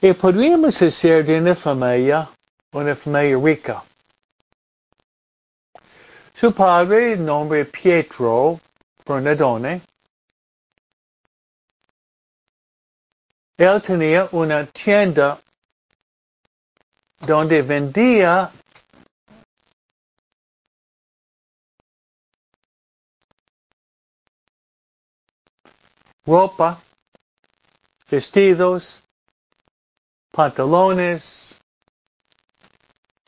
Y 0.00 0.12
podríamos 0.12 0.78
decir 0.78 1.24
de 1.24 1.40
una 1.40 1.56
familia, 1.56 2.28
una 2.72 2.94
familia 2.94 3.36
rica. 3.36 3.82
Su 6.32 6.52
padre, 6.52 7.16
nombre 7.16 7.64
Pietro 7.64 8.60
Bernardone, 9.04 9.82
él 13.58 13.82
tenía 13.82 14.28
una 14.30 14.64
tienda 14.66 15.38
donde 17.26 17.60
vendía 17.62 18.52
ropa, 26.24 26.80
vestidos, 28.08 29.02
pantalones 30.30 31.58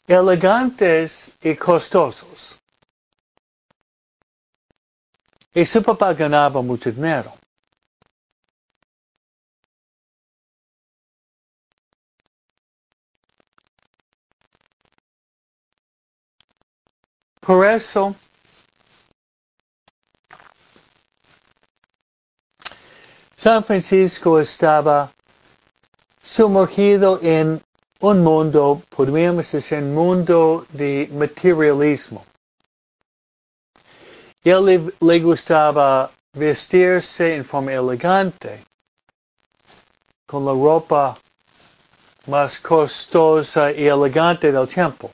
elegantes 0.06 1.36
y 1.42 1.56
costosos. 1.56 2.56
Y 5.54 5.66
su 5.66 5.82
papá 5.82 6.12
ganaba 6.14 6.62
mucho 6.62 6.90
dinero. 6.92 7.39
Por 17.50 17.66
eso, 17.66 18.14
San 23.36 23.64
Francisco 23.64 24.38
estaba 24.38 25.10
sumergido 26.22 27.18
en 27.20 27.60
un 28.02 28.22
mundo, 28.22 28.80
podríamos 28.88 29.50
decir, 29.50 29.78
un 29.78 29.92
mundo 29.96 30.64
de 30.68 31.08
materialismo. 31.12 32.24
Él 34.44 34.64
le, 34.64 34.92
le 35.00 35.18
gustaba 35.18 36.08
vestirse 36.32 37.34
en 37.34 37.44
forma 37.44 37.72
elegante, 37.72 38.62
con 40.24 40.44
la 40.44 40.52
ropa 40.52 41.16
más 42.28 42.60
costosa 42.60 43.72
y 43.72 43.88
elegante 43.88 44.52
del 44.52 44.68
tiempo. 44.68 45.10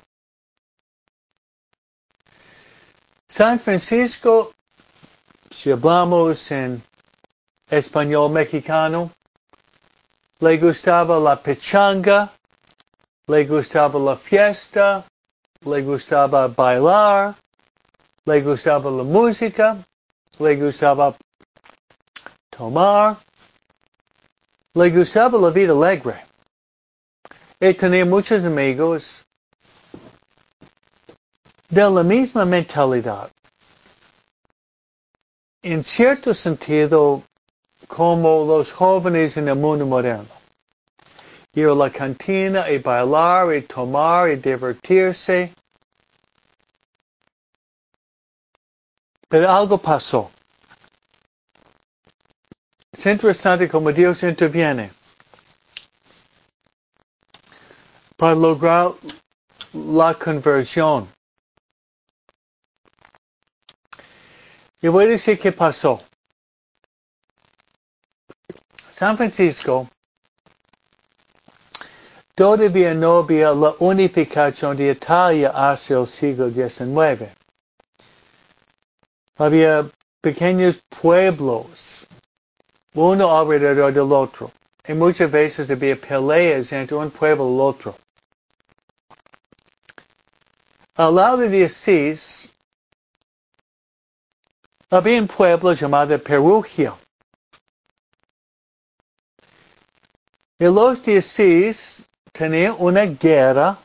San 3.28 3.58
Francisco, 3.58 4.52
si 5.50 5.70
hablamos 5.70 6.50
en 6.50 6.82
español 7.68 8.30
mexicano, 8.30 9.10
le 10.40 10.56
gustaba 10.58 11.18
la 11.18 11.36
pechanga, 11.36 12.30
le 13.26 13.44
gustaba 13.44 13.98
la 13.98 14.16
fiesta, 14.16 15.04
le 15.64 15.82
gustaba 15.82 16.48
bailar, 16.48 17.34
le 18.24 18.40
gustaba 18.42 18.90
la 18.90 19.02
música, 19.02 19.76
le 20.38 20.56
gustaba 20.56 21.16
tomar, 22.50 23.16
le 24.74 24.90
gustaba 24.90 25.38
la 25.38 25.50
vida 25.50 25.72
alegre. 25.72 26.24
Y 27.58 27.74
tenía 27.74 28.04
muchos 28.04 28.44
amigos 28.44 29.25
de 31.68 31.90
la 31.90 32.02
misma 32.02 32.44
mentalidad. 32.44 33.30
En 35.62 35.82
cierto 35.82 36.32
sentido, 36.32 37.22
como 37.88 38.44
los 38.44 38.72
jóvenes 38.72 39.36
en 39.36 39.48
el 39.48 39.56
mundo 39.56 39.86
moderno. 39.86 40.28
Ir 41.54 41.68
a 41.68 41.74
la 41.74 41.90
cantina 41.90 42.70
y 42.70 42.78
bailar 42.78 43.54
y 43.54 43.62
tomar 43.62 44.28
y 44.30 44.36
divertirse. 44.36 45.52
Pero 49.28 49.50
algo 49.50 49.78
pasó. 49.78 50.30
Es 52.92 53.04
interesante 53.06 53.68
como 53.68 53.92
Dios 53.92 54.22
interviene 54.22 54.90
para 58.16 58.34
lograr 58.34 58.92
la 59.72 60.14
conversión. 60.14 61.15
Y 64.82 64.88
voy 64.88 65.04
a 65.06 65.08
decir 65.08 65.38
qué 65.38 65.52
pasó. 65.52 66.02
San 68.90 69.16
Francisco 69.16 69.88
todavía 72.34 72.94
no 72.94 73.18
había 73.18 73.52
la 73.52 73.74
unificación 73.78 74.76
de 74.76 74.90
Italia 74.92 75.50
hacia 75.54 75.98
el 75.98 76.06
siglo 76.06 76.50
XIX. 76.50 77.30
Había 79.38 79.86
pequeños 80.20 80.82
pueblos, 81.00 82.06
uno 82.94 83.38
alrededor 83.38 83.92
del 83.92 84.12
otro, 84.12 84.50
y 84.86 84.92
muchas 84.94 85.30
veces 85.30 85.70
había 85.70 85.96
peleas 85.96 86.72
entre 86.72 86.96
un 86.96 87.10
pueblo 87.10 87.50
y 87.50 87.54
el 87.54 87.60
otro. 87.60 87.96
Al 90.94 91.14
lado 91.14 91.36
de 91.38 91.64
Asís, 91.64 92.52
había 94.90 95.20
un 95.20 95.26
pueblo 95.28 95.72
llamado 95.72 96.18
Perugia. 96.18 96.94
Y 100.58 100.64
los 100.64 101.02
de 101.04 101.18
Asís 101.18 102.08
tenían 102.32 102.74
una 102.78 103.04
guerra 103.04 103.78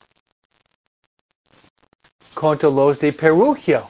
contra 2.34 2.70
los 2.70 3.00
de 3.00 3.12
Perugia. 3.12 3.84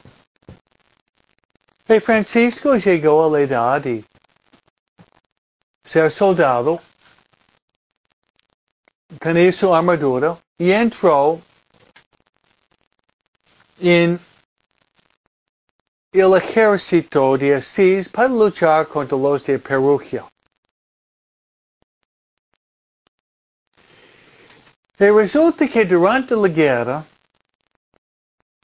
Y 1.88 2.00
Francisco 2.00 2.76
llegó 2.76 3.26
a 3.26 3.30
la 3.30 3.40
edad 3.40 3.80
de 3.82 4.04
ser 5.84 6.10
soldado, 6.10 6.80
tenía 9.20 9.52
su 9.52 9.74
armadura 9.74 10.38
y 10.56 10.70
entró 10.70 11.40
el 16.12 16.34
ejército 16.36 17.38
de 17.38 17.54
Asís 17.54 18.06
para 18.08 18.28
luchar 18.28 18.86
contra 18.86 19.16
los 19.16 19.44
de 19.44 19.58
Perugia. 19.58 20.24
Y 24.98 25.08
resulta 25.08 25.66
que 25.66 25.84
durante 25.86 26.36
la 26.36 26.48
guerra, 26.48 27.04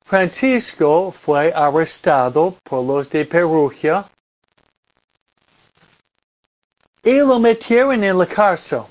Francisco 0.05 1.11
fue 1.11 1.51
arrestado 1.53 2.55
por 2.63 2.85
los 2.85 3.09
de 3.09 3.25
Perugia 3.25 4.05
y 7.03 7.15
lo 7.15 7.39
metieron 7.39 8.05
en 8.05 8.19
la 8.19 8.27
cárcel. 8.27 8.85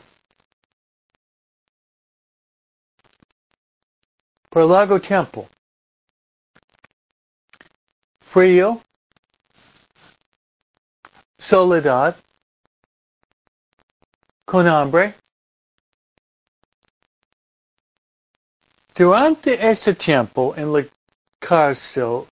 Por 4.50 4.66
largo 4.66 5.00
tiempo. 5.00 5.48
Frío, 8.30 8.82
soledad, 11.40 12.14
con 14.46 14.68
hambre. 14.68 15.16
Durante 18.94 19.54
ese 19.54 19.94
tiempo 19.94 20.54
en 20.58 20.74
la 20.74 20.84
cárcel 21.40 22.28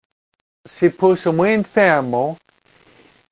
se 0.65 0.91
puso 0.91 1.33
muy 1.33 1.51
enfermo. 1.51 2.37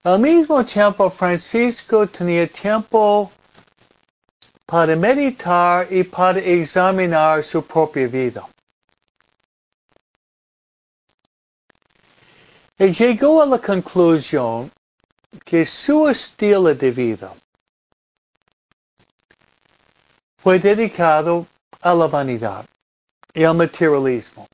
Al 0.04 0.20
mismo 0.20 0.64
tiempo 0.64 1.10
Francisco 1.10 2.06
tenía 2.06 2.46
tiempo 2.46 3.32
para 4.66 4.94
meditar 4.94 5.92
y 5.92 6.04
para 6.04 6.38
examinar 6.38 7.42
su 7.42 7.66
propia 7.66 8.06
vida. 8.06 8.51
Llegó 12.90 13.40
a 13.40 13.46
la 13.46 13.58
conclusión 13.58 14.68
que 15.44 15.64
su 15.64 16.08
estilo 16.08 16.74
de 16.74 16.90
vida 16.90 17.32
fue 20.38 20.58
dedicado 20.58 21.46
a 21.80 21.94
la 21.94 22.08
vanidad 22.08 22.66
y 23.32 23.44
al 23.44 23.54
materialismo. 23.56 24.48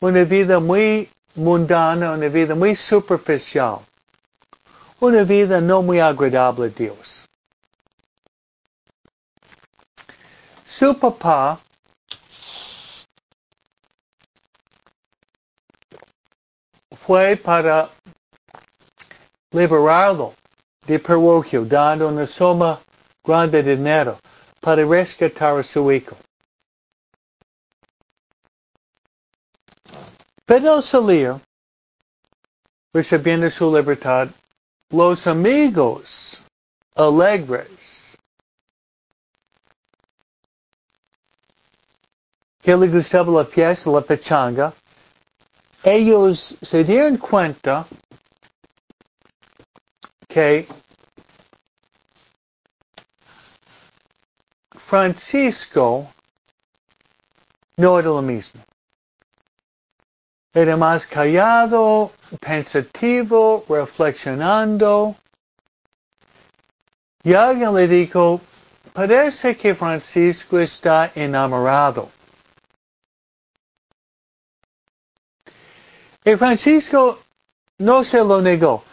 Una 0.00 0.24
vida 0.24 0.58
muy 0.58 1.08
mundana, 1.36 2.10
una 2.10 2.26
vida 2.26 2.56
muy 2.56 2.74
superficial, 2.74 3.78
una 4.98 5.22
vida 5.22 5.60
no 5.60 5.80
muy 5.80 6.00
agradable 6.00 6.66
a 6.66 6.70
Dios. 6.70 7.24
Su 10.64 10.98
papá 10.98 11.60
fue 17.06 17.36
para 17.36 17.90
liberarlo 19.50 20.34
de 20.86 20.98
Perugio, 20.98 21.64
dando 21.64 22.08
una 22.08 22.26
suma 22.26 22.80
grande 23.24 23.62
de 23.62 23.76
dinero 23.76 24.18
para 24.60 24.84
rescatar 24.84 25.58
a 25.58 25.62
su 25.62 25.90
hijo. 25.90 26.16
Pero 30.46 30.74
al 30.74 30.82
salir, 30.82 31.34
recibiendo 32.92 33.50
su 33.50 33.74
libertad, 33.74 34.28
los 34.90 35.26
amigos 35.26 36.40
alegres 36.94 38.14
que 42.60 42.76
le 42.76 42.86
gustaba 42.88 43.42
la 43.42 43.44
fiesta, 43.44 43.90
la 43.90 44.00
pechanga, 44.02 44.72
ellos 45.84 46.56
se 46.62 46.84
dieron 46.84 47.16
cuenta 47.16 47.86
que 50.28 50.66
Francisco 54.92 56.12
no 57.76 57.98
era 57.98 58.08
lo 58.08 58.22
mismo. 58.22 58.60
Era 60.54 60.76
más 60.76 61.06
callado, 61.06 62.12
pensativo, 62.40 63.64
reflexionando. 63.68 65.16
Y 67.24 67.32
alguien 67.32 67.74
le 67.74 67.88
dijo, 67.88 68.40
parece 68.92 69.56
que 69.56 69.74
Francisco 69.74 70.58
está 70.58 71.10
enamorado. 71.14 72.10
Y 76.24 76.36
Francisco 76.36 77.18
no 77.78 78.04
se 78.04 78.18
lo 78.18 78.40
negó. 78.40 78.84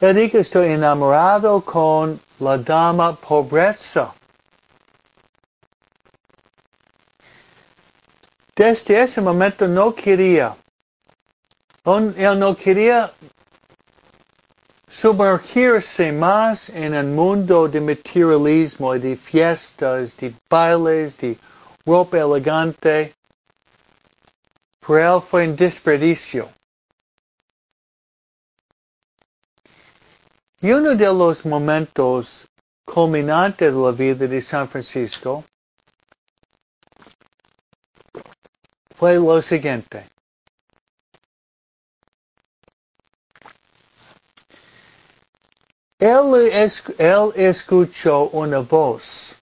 Él 0.00 0.16
dijo, 0.16 0.38
estoy 0.38 0.68
enamorado 0.68 1.60
con 1.62 2.20
la 2.38 2.58
dama 2.58 3.16
pobreza. 3.16 4.14
Desde 8.54 9.02
ese 9.02 9.20
momento 9.20 9.66
no 9.66 9.94
quería, 9.94 10.56
él 11.84 12.38
no 12.38 12.56
quería 12.56 13.12
sumergirse 14.88 16.10
más 16.12 16.70
en 16.70 16.94
el 16.94 17.06
mundo 17.06 17.68
de 17.68 17.80
materialismo, 17.80 18.94
de 18.94 19.16
fiestas, 19.16 20.16
de 20.16 20.34
bailes, 20.48 21.18
de 21.18 21.36
ropa 21.84 22.18
elegante. 22.18 23.14
Por 24.80 25.00
él 25.00 25.20
fue 25.20 25.48
un 25.48 25.56
desperdicio. 25.56 26.55
Uno 30.62 30.94
de 30.94 31.06
los 31.06 31.44
momentos 31.44 32.48
culminantes 32.84 33.72
de 33.74 33.78
la 33.78 33.92
vida 33.92 34.26
de 34.26 34.40
San 34.40 34.66
Francisco 34.68 35.44
fue 38.94 39.16
lo 39.16 39.42
siguiente. 39.42 40.08
Él, 45.98 47.32
escuchó 47.34 48.28
una 48.30 48.58
voz. 48.60 49.36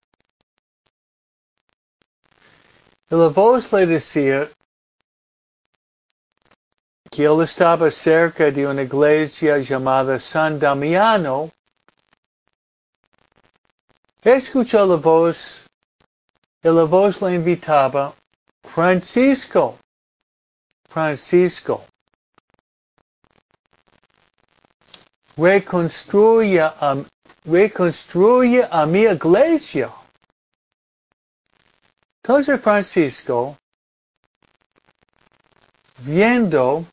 La 3.09 3.29
voz 3.29 3.73
le 3.73 3.87
decía 3.87 4.51
que 7.15 7.23
él 7.25 7.43
estaba 7.43 7.93
cerca 7.93 8.51
de 8.51 8.67
una 8.67 8.83
iglesia 8.83 9.59
llamada 9.59 10.19
San 10.19 10.59
Damiano. 10.59 11.49
Escuchó 14.21 14.85
la 14.85 14.97
voz 14.97 15.65
y 16.61 16.69
la 16.69 16.83
voz 16.83 17.23
le 17.23 17.37
invitaba 17.37 18.13
Francisco, 18.65 19.79
Francisco, 20.89 21.85
reconstruye 25.37 26.63
a, 26.63 26.97
reconstruye 27.45 28.67
a 28.69 28.87
mi 28.87 29.03
iglesia. 29.03 29.89
Entonces 32.25 32.61
Francisco, 32.61 33.57
viendo 35.99 36.85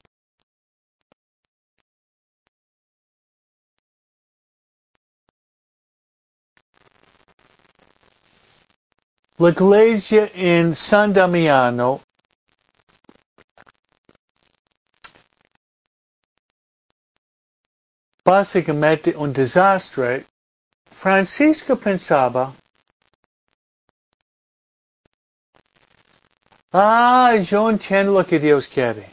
la 9.42 9.50
iglesia 9.50 10.30
en 10.36 10.76
San 10.76 11.14
Damiano 11.14 12.00
básicamente 18.24 19.16
un 19.18 19.34
desastre, 19.34 20.28
Francisco 20.92 21.76
pensaba, 21.76 22.54
ah, 26.72 27.36
yo 27.42 27.68
entiendo 27.68 28.14
lo 28.14 28.24
que 28.24 28.38
Dios 28.38 28.68
quiere, 28.68 29.10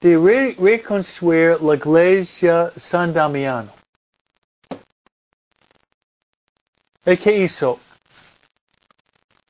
de 0.00 0.16
re 0.16 0.56
reconstruir 0.58 1.62
la 1.62 1.76
iglesia 1.76 2.72
San 2.76 3.12
Damiano. 3.12 3.72
¿Y 7.06 7.16
qué 7.16 7.44
hizo? 7.44 7.78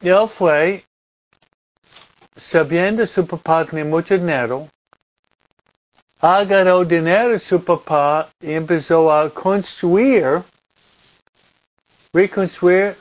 Él 0.00 0.28
fue, 0.28 0.82
sabiendo 2.34 3.06
su 3.06 3.26
papá 3.26 3.66
tenía 3.66 3.84
mucho 3.84 4.16
dinero, 4.16 4.66
agarró 6.20 6.84
dinero 6.86 7.30
de 7.30 7.38
su 7.38 7.62
papá 7.62 8.30
y 8.40 8.52
empezó 8.52 9.12
a 9.12 9.28
construir, 9.28 10.42
reconstruir 12.14 12.96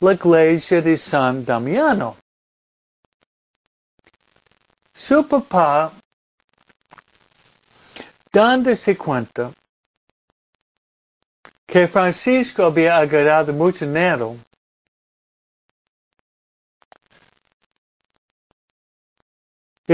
la 0.00 0.14
iglesia 0.14 0.82
de 0.82 0.98
San 0.98 1.44
Damiano. 1.44 2.16
Su 4.92 5.26
papá, 5.26 5.92
dándose 8.32 8.96
cuenta 8.96 9.52
que 11.64 11.86
Francisco 11.86 12.64
había 12.64 12.96
agarrado 12.98 13.52
mucho 13.52 13.86
dinero, 13.86 14.36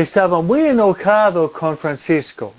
estaba 0.00 0.42
muy 0.42 0.66
enojado 0.66 1.50
con 1.50 1.78
Francisco. 1.78 2.52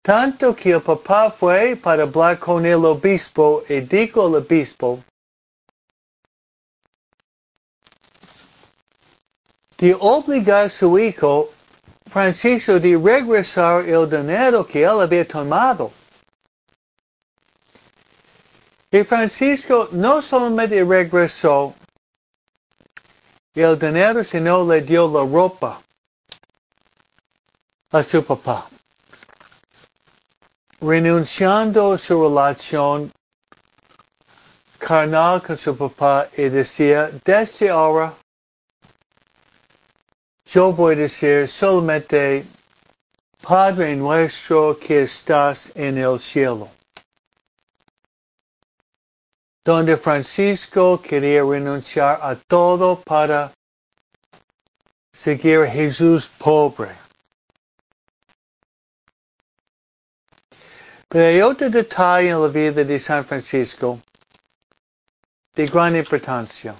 Tanto 0.00 0.54
que 0.54 0.70
el 0.70 0.80
papá 0.80 1.30
fue 1.30 1.76
para 1.76 2.04
hablar 2.04 2.38
con 2.38 2.64
el 2.64 2.82
obispo 2.84 3.64
y 3.68 3.80
dijo 3.80 4.26
al 4.26 4.36
obispo 4.36 5.00
de 9.76 9.94
obligar 10.00 10.66
a 10.66 10.70
su 10.70 10.98
hijo 10.98 11.50
Francisco 12.08 12.80
de 12.80 12.96
regresar 12.96 13.86
el 13.86 14.08
dinero 14.08 14.66
que 14.66 14.84
él 14.84 15.00
había 15.02 15.26
tomado. 15.26 15.92
Y 18.90 19.02
Francisco 19.04 19.90
no 19.92 20.22
solamente 20.22 20.82
regresó 20.82 21.74
el 23.62 23.78
dinero, 23.78 24.22
sino 24.22 24.64
le 24.64 24.80
dio 24.82 25.08
la 25.08 25.20
ropa 25.20 25.80
a 27.90 28.02
su 28.02 28.24
papá 28.24 28.68
renunciando 30.80 31.96
su 31.96 32.22
relación 32.22 33.10
carnal 34.78 35.42
con 35.42 35.56
su 35.56 35.76
papá 35.76 36.28
y 36.36 36.48
decía, 36.48 37.10
desde 37.24 37.70
ahora 37.70 38.14
yo 40.44 40.72
voy 40.72 40.94
a 40.94 40.98
decir 40.98 41.48
solamente, 41.48 42.44
Padre 43.42 43.96
nuestro 43.96 44.78
que 44.78 45.02
estás 45.02 45.70
en 45.74 45.98
el 45.98 46.18
cielo. 46.20 46.68
Donde 49.66 49.96
Francisco 49.96 51.02
quería 51.02 51.42
renunciar 51.42 52.20
a 52.22 52.36
todo 52.36 53.02
para 53.02 53.52
seguir 55.12 55.58
a 55.58 55.68
Jesús 55.68 56.30
pobre. 56.38 56.90
Pero 61.08 61.26
hay 61.26 61.40
otro 61.40 61.68
detalle 61.68 62.28
en 62.28 62.40
la 62.40 62.46
vida 62.46 62.84
de 62.84 63.00
San 63.00 63.24
Francisco 63.24 64.00
de 65.56 65.66
gran 65.66 65.96
importancia. 65.96 66.76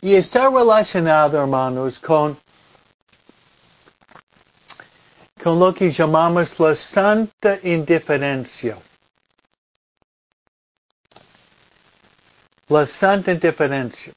Y 0.00 0.14
está 0.14 0.48
relacionado, 0.48 1.38
hermanos, 1.38 1.98
con, 1.98 2.38
con 5.46 5.60
lo 5.60 5.72
que 5.72 5.92
llamamos 5.92 6.58
la 6.58 6.74
santa 6.74 7.60
indiferencia. 7.62 8.76
La 12.68 12.84
santa 12.84 13.30
indiferencia. 13.30 14.12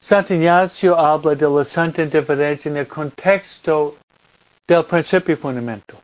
Santo 0.00 0.34
Ignacio 0.34 0.98
habla 0.98 1.36
de 1.36 1.48
la 1.48 1.64
santa 1.64 2.02
indiferencia 2.02 2.72
en 2.72 2.78
el 2.78 2.88
contexto 2.88 3.98
del 4.66 4.84
principio 4.84 5.36
fundamental. 5.36 6.00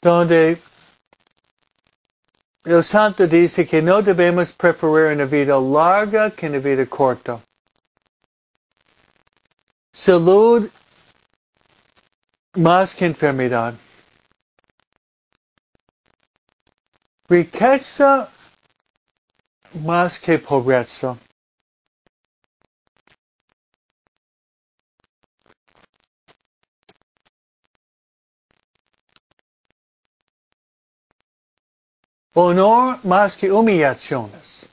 Donde 0.00 0.62
el 2.62 2.84
santo 2.84 3.26
dice 3.26 3.66
que 3.66 3.82
no 3.82 4.00
debemos 4.02 4.52
preferir 4.52 5.16
una 5.16 5.24
vida 5.24 5.58
larga 5.58 6.30
que 6.30 6.46
una 6.46 6.58
vida 6.60 6.86
corta. 6.86 7.40
Salud 9.96 10.70
más 12.54 12.94
que 12.94 13.06
enfermedad. 13.06 13.74
Riqueza 17.30 18.30
más 19.72 20.18
que 20.18 20.38
pobreza. 20.38 21.16
Honor 32.34 33.02
más 33.02 33.34
que 33.34 33.50
humillaciones. 33.50 34.66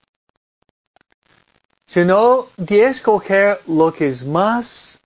Sino 1.88 2.49
de 2.57 2.88
escoger 2.88 3.62
lo 3.67 3.93
que 3.93 4.09
es 4.09 4.25
más, 4.25 4.99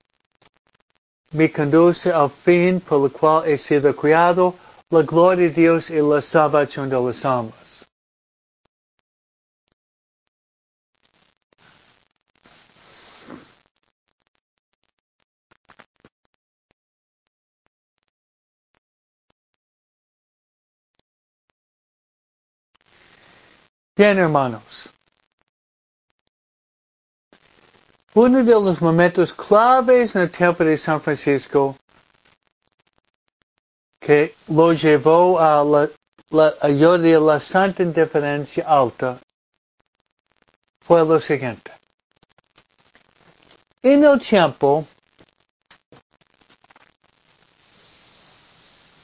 me 1.38 1.52
conduce 1.52 2.12
al 2.12 2.32
fin 2.32 2.80
por 2.80 3.06
el 3.06 3.12
cual 3.12 3.48
he 3.48 3.60
sido 3.60 3.96
criado, 3.96 4.56
la 4.90 5.04
gloria 5.04 5.48
de 5.48 5.54
Dios 5.54 5.92
y 5.92 6.02
la 6.02 6.20
salvación 6.20 6.90
de 6.90 6.96
los 6.96 7.24
almas. 7.24 7.86
Bien, 23.96 24.18
hermanos. 24.18 24.97
Uno 28.20 28.44
de 28.44 28.52
los 28.52 28.82
momentos 28.82 29.32
claves 29.32 30.16
en 30.16 30.24
el 30.24 30.32
tiempo 30.32 30.64
de 30.64 30.76
San 30.76 31.00
Francisco 31.00 31.78
que 34.00 34.34
lo 34.48 34.74
llevó 34.74 35.40
a 35.40 35.64
la, 35.64 36.56
ayuda 36.62 36.98
de 36.98 37.20
la 37.20 37.40
santa 37.40 37.84
indiferencia 37.84 38.66
alta 38.68 39.20
fue 40.82 41.06
lo 41.06 41.22
siguiente. 41.22 41.72
En 43.84 44.04
el 44.04 44.20
tiempo 44.20 44.84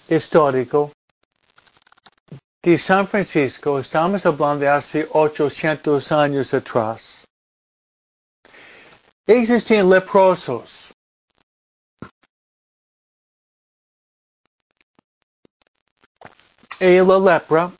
histórico 0.10 0.91
de 2.63 2.80
San 2.80 3.08
Francisco, 3.08 3.78
estamos 3.78 4.26
hablando 4.26 4.62
de 4.62 4.69
hace 4.69 5.08
800 5.12 6.12
años 6.12 6.52
atrás. 6.52 7.22
Existían 9.26 9.89
leprosos. 9.89 10.93
Y 16.80 16.99
la 16.99 17.17
lepra 17.19 17.71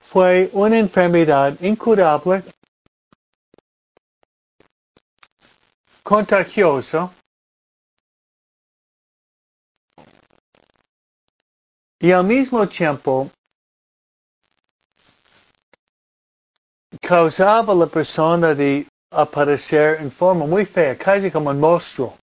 fue 0.00 0.50
una 0.52 0.78
enfermedad 0.78 1.58
incurable, 1.62 2.42
contagiosa, 6.02 7.10
Y 12.00 12.12
al 12.12 12.24
mismo 12.24 12.66
tiempo 12.68 13.28
causaba 17.08 17.72
a 17.72 17.76
la 17.76 17.86
persona 17.86 18.54
de 18.54 18.86
aparecer 19.10 19.98
en 20.02 20.10
forma 20.10 20.44
muy 20.44 20.66
fea, 20.66 20.94
casi 20.94 21.30
como 21.30 21.48
un 21.48 21.58
monstruo. 21.58 22.18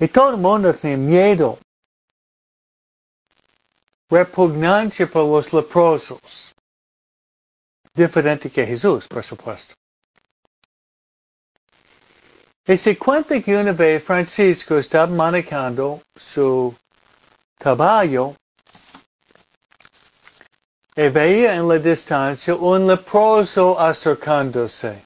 Y 0.00 0.08
todo 0.08 0.30
el 0.30 0.36
mundo 0.36 0.74
tenía 0.74 0.96
miedo, 0.96 1.60
repugnancia 4.10 5.06
por 5.06 5.26
los 5.26 5.52
leprosos, 5.52 6.52
diferente 7.94 8.50
que 8.50 8.66
Jesús, 8.66 9.06
por 9.06 9.22
supuesto. 9.22 9.74
Y 12.66 12.76
se 12.76 12.98
cuenta 12.98 13.40
que 13.40 13.56
una 13.56 13.72
vez 13.72 14.02
Francisco 14.02 14.76
estaba 14.76 15.06
manejando 15.06 16.02
su 16.16 16.74
caballo 17.56 18.34
y 20.98 21.08
veía 21.10 21.54
en 21.54 21.68
la 21.68 21.78
distancia 21.78 22.56
un 22.56 22.88
leproso 22.88 23.78
acercándose. 23.78 25.00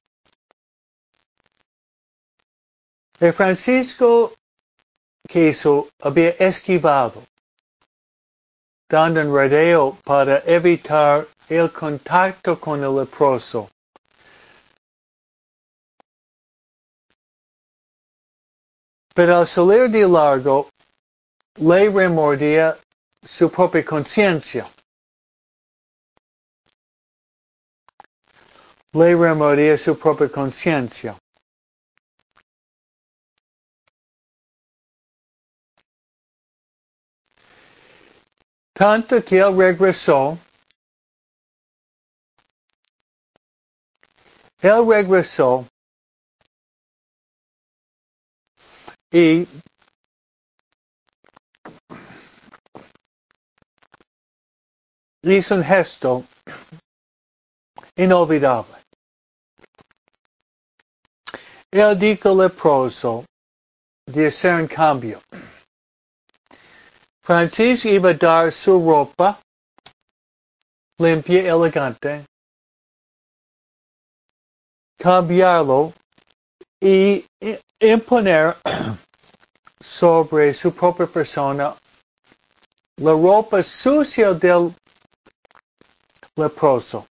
El 3.20 3.34
Francisco 3.34 4.32
que 5.28 5.50
hizo 5.50 5.90
había 6.00 6.30
esquivado, 6.38 7.22
dando 8.88 9.20
un 9.20 9.34
rodeo 9.34 9.98
para 10.02 10.38
evitar 10.46 11.26
el 11.50 11.70
contacto 11.70 12.58
con 12.58 12.82
el 12.82 12.96
leproso. 12.96 13.68
Pero 19.14 19.36
al 19.36 19.46
salir 19.46 19.90
de 19.90 20.08
largo, 20.08 20.70
le 21.56 21.90
remordía 21.90 22.78
su 23.22 23.50
propia 23.50 23.84
conciencia. 23.84 24.66
Le 28.94 29.14
remordía 29.16 29.78
su 29.78 29.98
propia 29.98 30.28
conciencia. 30.28 31.16
Tanto 38.74 39.22
que 39.24 39.38
él 39.38 39.56
regresó, 39.56 40.38
él 44.60 44.86
regresó 44.86 45.66
y 49.10 49.46
hizo 55.22 55.54
un 55.54 55.64
gesto 55.64 56.24
inolvidable. 57.96 58.81
El 61.72 61.98
dijo 61.98 62.34
leproso 62.34 63.24
de 64.06 64.26
hacer 64.26 64.60
un 64.60 64.68
cambio. 64.68 65.22
Francis 67.22 67.86
iba 67.86 68.10
a 68.10 68.14
dar 68.14 68.52
su 68.52 68.78
ropa 68.78 69.38
limpia 70.98 71.42
y 71.42 71.46
elegante, 71.46 72.26
cambiarlo 74.98 75.94
y 76.78 77.24
imponer 77.80 78.54
sobre 79.80 80.52
su 80.52 80.74
propia 80.74 81.06
persona 81.06 81.74
la 82.98 83.12
ropa 83.12 83.62
sucia 83.62 84.34
del 84.34 84.74
leproso. 86.36 87.06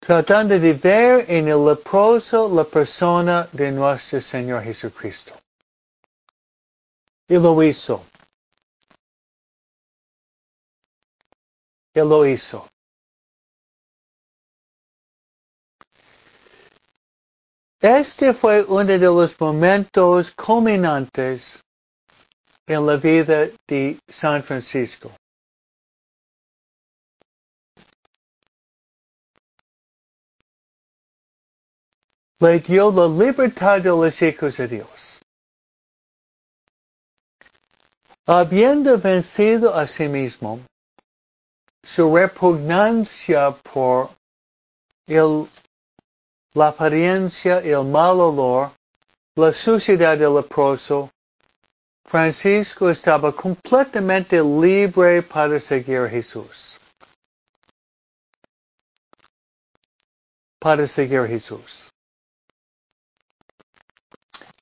Tratando 0.00 0.58
de 0.58 0.72
ver 0.72 1.30
en 1.30 1.48
el 1.48 1.62
leproso 1.64 2.48
la 2.48 2.64
persona 2.64 3.48
de 3.52 3.70
nuestro 3.70 4.20
Señor 4.20 4.62
Jesucristo. 4.62 5.34
Y 7.28 7.34
lo 7.34 7.62
hizo. 7.62 8.04
Él 11.92 12.08
lo 12.08 12.24
hizo. 12.24 12.66
Este 17.80 18.32
fue 18.34 18.62
uno 18.64 18.84
de 18.84 18.98
los 18.98 19.40
momentos 19.40 20.30
culminantes 20.32 21.62
en 22.66 22.86
la 22.86 22.96
vida 22.96 23.48
de 23.66 23.98
San 24.08 24.42
Francisco. 24.42 25.10
Le 32.40 32.58
dio 32.58 32.90
la 32.90 33.06
libertad 33.06 33.82
de 33.82 33.90
los 33.90 34.22
hijos 34.22 34.56
de 34.56 34.68
Dios. 34.68 35.20
Habiendo 38.26 38.98
vencido 38.98 39.74
a 39.74 39.86
sí 39.86 40.08
mismo 40.08 40.60
su 41.82 42.16
repugnancia 42.16 43.50
por 43.50 44.10
el 45.06 45.48
la 46.54 46.68
apariencia, 46.68 47.58
el 47.58 47.84
mal 47.84 48.20
olor, 48.20 48.72
la 49.36 49.52
suciedad 49.52 50.18
del 50.18 50.34
leproso, 50.34 51.10
Francisco 52.04 52.90
estaba 52.90 53.32
completamente 53.32 54.42
libre 54.42 55.22
para 55.22 55.60
seguir 55.60 55.98
a 55.98 56.08
Jesús. 56.08 56.78
Para 60.58 60.86
seguir 60.88 61.20
a 61.20 61.26
Jesús. 61.28 61.89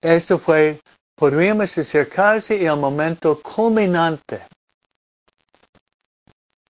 Esto 0.01 0.39
fue, 0.39 0.81
podríamos 1.17 1.75
decir, 1.75 2.09
casi 2.09 2.55
el 2.65 2.77
momento 2.77 3.41
culminante 3.41 4.41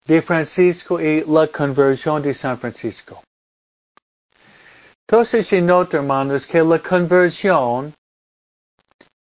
de 0.05 0.21
Francisco 0.21 0.99
y 0.99 1.23
la 1.25 1.47
conversión 1.47 2.21
de 2.21 2.33
San 2.33 2.57
Francisco. 2.57 3.21
Entonces 5.07 5.47
se 5.47 5.61
nota, 5.61 5.97
hermanos, 5.97 6.47
que 6.47 6.63
la 6.63 6.79
conversión 6.79 7.93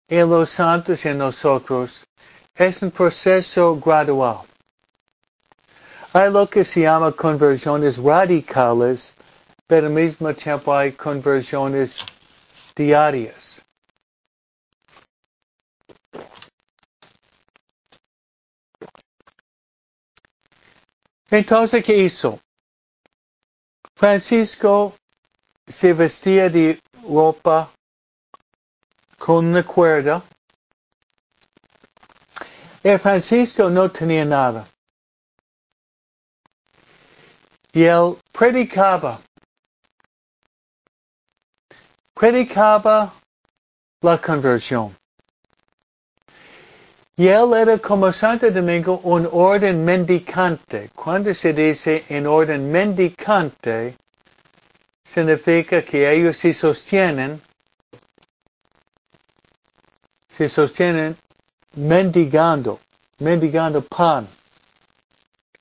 en 0.07 0.29
los 0.29 0.49
santos 0.49 1.05
y 1.05 1.09
en 1.09 1.19
nosotros 1.19 2.05
es 2.55 2.81
un 2.81 2.91
proceso 2.91 3.79
gradual. 3.79 4.39
Hay 6.13 6.31
lo 6.31 6.49
que 6.49 6.65
se 6.65 6.81
llama 6.81 7.11
conversiones 7.11 7.97
radicales, 7.97 9.15
pero 9.67 9.87
al 9.87 9.93
mismo 9.93 10.33
tiempo 10.33 10.75
hay 10.75 10.91
conversiones 10.91 11.99
diarias. 12.75 13.60
Entonces, 21.31 21.83
¿qué 21.85 21.97
hizo? 21.97 22.41
Francisco 23.95 24.93
se 25.65 25.93
vestía 25.93 26.49
de 26.49 26.77
ropa 27.07 27.71
con 29.17 29.45
una 29.45 29.63
cuerda. 29.63 30.21
El 32.83 32.99
Francisco 32.99 33.69
no 33.69 33.89
tenía 33.89 34.25
nada. 34.25 34.67
Y 37.71 37.83
él 37.83 38.17
predicaba. 38.33 39.21
Predicaba 42.13 43.13
la 44.01 44.21
conversión. 44.21 45.00
Y 47.21 47.27
él 47.27 47.53
era 47.53 47.77
como 47.77 48.11
Santo 48.11 48.49
Domingo 48.49 48.99
un 49.03 49.29
orden 49.31 49.85
mendicante. 49.85 50.89
Cuando 50.95 51.35
se 51.35 51.53
dice 51.53 52.03
en 52.09 52.25
orden 52.25 52.71
mendicante, 52.71 53.95
significa 55.03 55.83
que 55.83 56.11
ellos 56.11 56.35
se 56.37 56.51
sostienen, 56.51 57.39
se 60.29 60.49
sostienen 60.49 61.15
mendigando, 61.75 62.79
mendigando 63.19 63.83
pan 63.83 64.27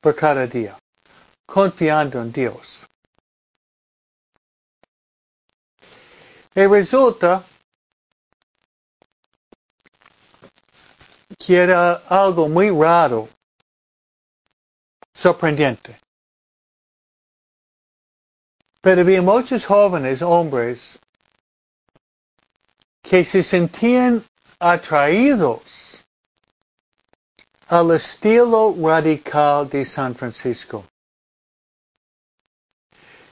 por 0.00 0.16
cada 0.16 0.46
día, 0.46 0.78
confiando 1.44 2.22
en 2.22 2.32
Dios. 2.32 2.86
Y 6.54 6.64
resulta 6.64 7.44
que 11.40 11.56
era 11.56 12.02
algo 12.08 12.48
muy 12.48 12.68
raro, 12.70 13.28
sorprendente. 15.14 15.98
Pero 18.82 19.00
había 19.00 19.22
muchos 19.22 19.64
jóvenes 19.64 20.20
hombres 20.20 20.98
que 23.02 23.24
se 23.24 23.42
sentían 23.42 24.22
atraídos 24.58 26.04
al 27.68 27.90
estilo 27.92 28.74
radical 28.78 29.68
de 29.68 29.84
San 29.84 30.14
Francisco. 30.14 30.84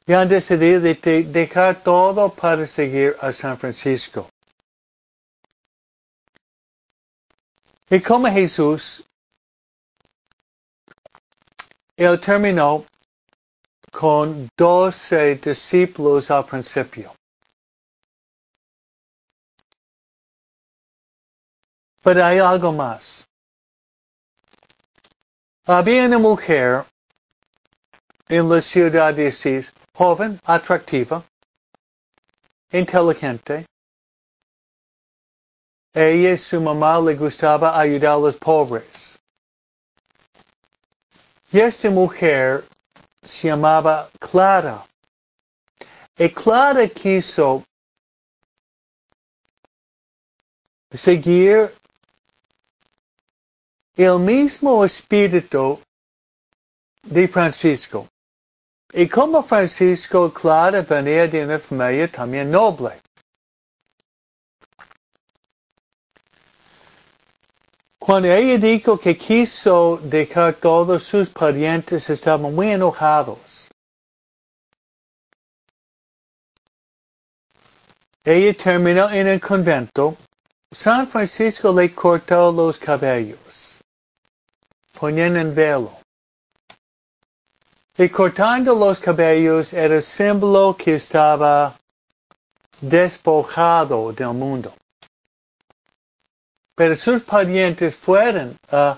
Y 0.06 0.14
han 0.14 0.28
decidido 0.28 0.80
de 0.80 0.94
dejar 1.24 1.82
todo 1.82 2.30
para 2.30 2.66
seguir 2.66 3.16
a 3.20 3.32
San 3.32 3.58
Francisco. 3.58 4.28
Y 7.90 8.00
como 8.02 8.28
Jesús, 8.28 9.04
él 11.96 12.20
terminó 12.20 12.84
con 13.90 14.48
doce 14.56 15.36
discípulos 15.36 16.30
al 16.30 16.44
principio. 16.44 17.12
Pero 22.02 22.24
hay 22.24 22.38
algo 22.38 22.72
más. 22.72 23.26
Había 25.64 26.06
una 26.06 26.18
mujer 26.18 26.84
en 28.28 28.48
la 28.48 28.60
ciudad 28.62 29.14
de 29.14 29.28
Asís, 29.28 29.72
joven, 29.94 30.38
atractiva, 30.44 31.24
inteligente. 32.70 33.66
Ella 35.94 36.32
y 36.32 36.38
su 36.38 36.60
mamá 36.60 37.00
le 37.00 37.14
gustaba 37.14 37.78
ayudar 37.78 38.12
a 38.12 38.18
los 38.18 38.36
pobres. 38.36 39.18
Y 41.50 41.60
esta 41.60 41.90
mujer 41.90 42.64
se 43.22 43.48
llamaba 43.48 44.10
Clara. 44.18 44.84
Y 46.18 46.28
Clara 46.28 46.86
quiso 46.88 47.64
seguir 50.90 51.74
el 53.96 54.18
mismo 54.18 54.84
espíritu 54.84 55.80
de 57.02 57.28
Francisco. 57.28 58.08
Y 58.92 59.08
como 59.08 59.42
Francisco, 59.42 60.32
Clara 60.32 60.82
venía 60.82 61.26
de 61.28 61.44
una 61.44 61.58
familia 61.58 62.08
también 62.08 62.50
noble. 62.50 63.00
Cuando 68.08 68.32
ella 68.32 68.56
dijo 68.56 68.98
que 68.98 69.18
quiso 69.18 70.00
dejar 70.02 70.54
todos 70.54 71.02
sus 71.02 71.28
parientes, 71.28 72.08
estaban 72.08 72.54
muy 72.54 72.70
enojados. 72.70 73.68
Ella 78.24 78.54
terminó 78.56 79.10
en 79.10 79.28
el 79.28 79.38
convento. 79.38 80.16
San 80.70 81.06
Francisco 81.06 81.70
le 81.70 81.94
cortó 81.94 82.50
los 82.50 82.78
cabellos, 82.78 83.76
poniendo 84.98 85.38
en 85.40 85.54
velo. 85.54 85.92
Y 87.98 88.08
cortando 88.08 88.74
los 88.74 89.00
cabellos 89.00 89.74
era 89.74 90.00
símbolo 90.00 90.74
que 90.74 90.94
estaba 90.94 91.76
despojado 92.80 94.14
del 94.14 94.32
mundo. 94.32 94.77
Pero 96.78 96.96
sus 96.96 97.24
parientes 97.24 97.96
fueron 97.96 98.56
a 98.70 98.96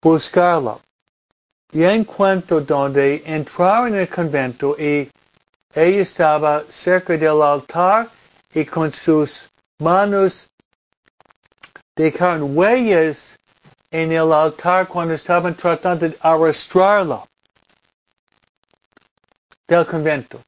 buscarla. 0.00 0.78
Y 1.72 1.82
en 1.82 2.04
cuanto 2.04 2.60
donde 2.60 3.24
entraron 3.26 3.94
en 3.94 4.02
el 4.02 4.08
convento 4.08 4.76
y 4.78 5.10
ella 5.74 6.02
estaba 6.02 6.62
cerca 6.70 7.16
del 7.16 7.42
altar 7.42 8.08
y 8.54 8.64
con 8.64 8.92
sus 8.92 9.50
manos 9.80 10.46
dejaron 11.96 12.56
huellas 12.56 13.36
en 13.90 14.12
el 14.12 14.32
altar 14.32 14.86
cuando 14.86 15.14
estaban 15.14 15.56
tratando 15.56 16.08
de 16.08 16.16
arrastrarla 16.20 17.24
del 19.66 19.84
convento 19.86 20.40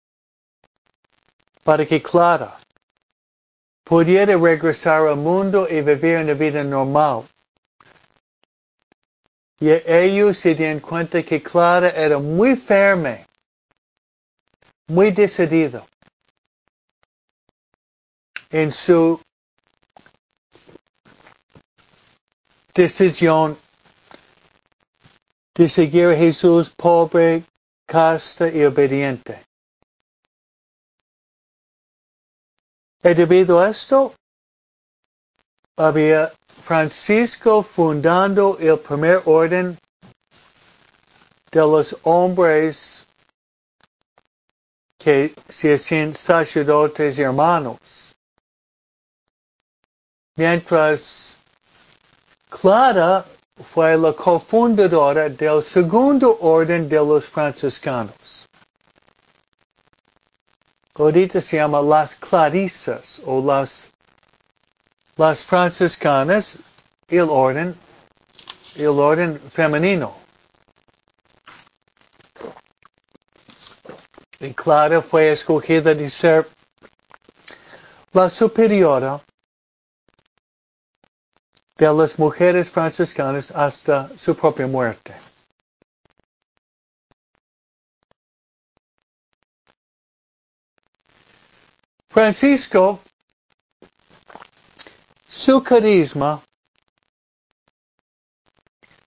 para 1.65 1.85
que 1.85 2.01
Clara 2.01 2.61
pudiera 3.85 4.37
regresar 4.37 5.07
al 5.07 5.17
mundo 5.17 5.69
y 5.71 5.81
vivir 5.83 6.19
una 6.19 6.33
vida 6.33 6.65
normal. 6.65 7.25
Y 9.61 9.71
ellos 9.71 10.39
se 10.39 10.55
dieron 10.55 10.81
cuenta 10.81 11.23
que 11.23 11.43
Clara 11.43 11.91
era 11.91 12.19
muy 12.19 12.57
firme, 12.57 13.27
muy 14.89 15.11
decidida 15.13 15.87
en 18.51 18.73
su 18.73 19.21
decisión 22.75 23.57
de 25.55 25.69
seguir 25.69 26.09
a 26.09 26.17
Jesús 26.17 26.71
pobre, 26.71 27.45
casta 27.87 28.49
y 28.49 28.65
obediente. 28.65 29.41
Y 33.05 33.13
debido 33.13 33.61
a 33.61 33.69
esto, 33.69 34.15
había 35.77 36.33
Francisco 36.63 37.63
fundando 37.63 38.57
el 38.59 38.79
primer 38.79 39.21
orden 39.27 39.79
de 41.53 41.61
los 41.61 41.95
hombres 42.05 43.07
que 44.99 45.35
se 45.51 45.75
hacían 45.75 46.15
sacerdotes 46.15 47.19
hermanos. 47.19 47.79
Mientras 50.37 51.37
Clara 52.49 53.27
fue 53.75 53.99
la 53.99 54.15
cofundadora 54.15 55.29
del 55.29 55.63
segundo 55.63 56.39
orden 56.41 56.89
de 56.89 56.97
los 56.97 57.27
franciscanos. 57.27 58.44
Ahorita 60.97 61.41
se 61.41 61.57
llama 61.57 61.81
las 61.83 62.15
clarisas 62.15 63.21
o 63.25 63.45
las, 63.45 63.93
las 65.17 65.43
franciscanas, 65.43 66.59
el 67.09 67.29
orden, 67.29 67.77
el 68.77 68.87
orden 68.87 69.41
femenino. 69.51 70.17
Y 74.39 74.55
Clara 74.55 75.03
fue 75.03 75.33
escogida 75.33 75.95
de 75.95 76.09
ser 76.09 76.49
la 78.13 78.31
superiora 78.31 79.21
de 81.77 81.93
las 81.93 82.17
mujeres 82.21 82.71
franciscanas 82.71 83.51
hasta 83.51 84.11
su 84.17 84.37
propia 84.37 84.69
muerte. 84.69 85.13
Francisco, 92.15 93.01
su 95.29 95.61
carisma, 95.65 96.41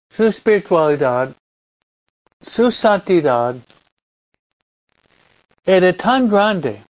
su 0.09 0.25
espiritualidad, 0.25 1.33
su 2.41 2.69
santidad 2.69 3.55
era 5.63 5.93
tan 5.93 6.27
grande 6.27 6.83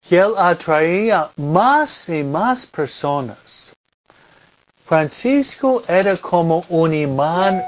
que 0.00 0.16
él 0.18 0.32
atraía 0.38 1.30
más 1.36 2.08
y 2.08 2.22
más 2.22 2.64
personas. 2.64 3.70
Francisco 4.86 5.82
era 5.86 6.16
como 6.16 6.64
un 6.70 6.94
imán, 6.94 7.62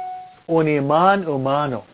un 0.46 0.66
imán 0.66 1.28
humano. 1.28 1.84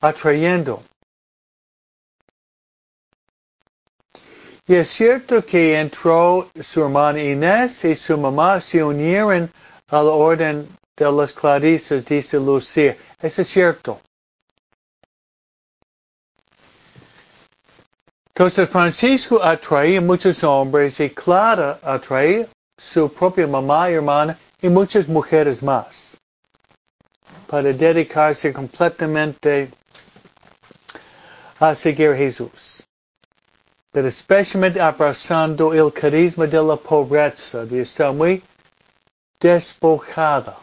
Atrayendo. 0.00 0.82
Y 4.68 4.74
es 4.74 4.88
cierto 4.88 5.44
que 5.44 5.78
entró 5.78 6.50
su 6.60 6.82
hermana 6.82 7.22
Inés 7.22 7.84
y 7.84 7.94
su 7.94 8.18
mamá 8.18 8.60
se 8.60 8.82
unieron 8.82 9.50
a 9.88 10.02
la 10.02 10.10
orden 10.10 10.68
de 10.96 11.12
las 11.12 11.32
Clarisas, 11.32 12.04
dice 12.04 12.38
Lucía. 12.38 12.96
Eso 13.20 13.42
es 13.42 13.48
cierto. 13.48 14.00
Entonces 18.34 18.68
Francisco 18.68 19.42
atraía 19.42 20.00
muchos 20.00 20.42
hombres 20.42 20.98
y 21.00 21.10
Clara 21.10 21.78
atraía 21.82 22.46
su 22.76 23.10
propia 23.10 23.46
mamá 23.46 23.90
y 23.90 23.94
hermana 23.94 24.38
y 24.60 24.68
muchas 24.68 25.08
mujeres 25.08 25.62
más 25.62 26.18
para 27.46 27.72
dedicarse 27.72 28.52
completamente 28.52 29.70
a 31.60 31.74
seguir 31.74 32.14
Jesús. 32.14 32.82
Pero 33.92 34.08
especialmente 34.08 34.80
abrazando 34.80 35.72
el 35.72 35.92
carisma 35.92 36.46
de 36.46 36.62
la 36.62 36.76
pobreza, 36.76 37.64
de 37.64 37.80
estar 37.80 38.12
muy 38.12 38.42
despojada 39.40 40.58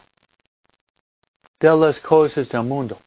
de 1.59 1.69
las 1.77 1.99
cosas 1.99 2.49
del 2.49 2.63
mundo. 2.63 2.99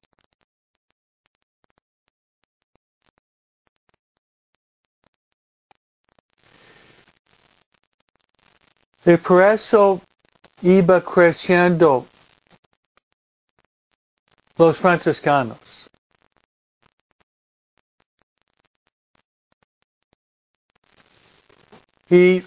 Y 9.05 9.16
por 9.18 9.41
eso 9.41 10.01
iba 10.62 11.01
creciendo 11.01 12.07
los 14.59 14.80
franciscanos. 14.80 15.66
Y 22.09 22.42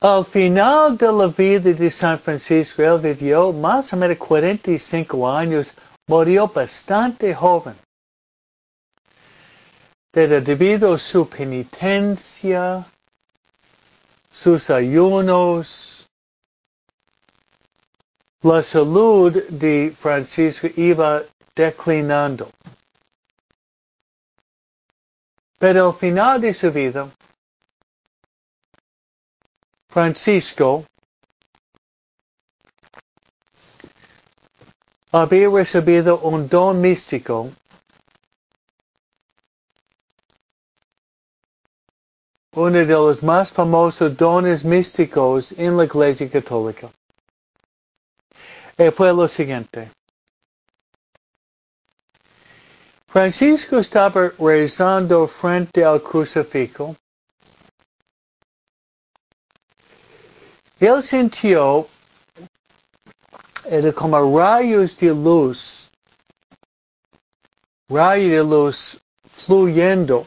al 0.00 0.24
final 0.24 0.96
de 0.96 1.12
la 1.12 1.28
vida 1.28 1.72
de 1.72 1.90
San 1.90 2.18
Francisco, 2.18 2.82
él 2.82 3.00
vivió 3.00 3.52
más 3.52 3.92
o 3.92 3.96
menos 3.96 4.18
45 4.18 5.30
años, 5.30 5.72
murió 6.06 6.48
bastante 6.48 7.34
joven. 7.34 7.76
Pero 10.10 10.40
debido 10.40 10.94
a 10.94 10.98
su 10.98 11.28
penitencia, 11.28 12.84
sus 14.34 14.68
ayunos. 14.68 16.06
La 18.42 18.62
salud 18.62 19.32
de 19.48 19.94
Francisco 19.96 20.68
iba 20.76 21.22
declinando. 21.54 22.50
Pero 25.64 25.86
al 25.86 25.94
final 25.94 26.42
de 26.42 26.52
su 26.52 26.70
vida, 26.70 27.10
Francisco 29.88 30.84
había 35.10 35.48
recibido 35.48 36.18
un 36.18 36.46
don 36.50 36.82
místico 36.82 37.50
uno 42.54 42.78
de 42.78 42.84
los 42.84 43.22
más 43.22 43.50
famosos 43.50 44.14
dones 44.18 44.66
místicos 44.66 45.52
en 45.52 45.78
la 45.78 45.84
Iglesia 45.86 46.28
Católica. 46.28 46.90
Y 48.76 48.90
fue 48.90 49.14
lo 49.14 49.26
siguiente. 49.28 49.90
Francisco 53.14 53.78
estaba 53.78 54.32
rezando 54.40 55.28
frente 55.28 55.84
al 55.84 56.02
crucifijo. 56.02 56.96
Él 60.80 61.00
sintió 61.00 61.86
como 63.94 64.36
rayos 64.36 64.96
de 64.96 65.14
luz, 65.14 65.88
rayos 67.88 68.30
de 68.32 68.42
luz 68.42 69.00
fluyendo 69.28 70.26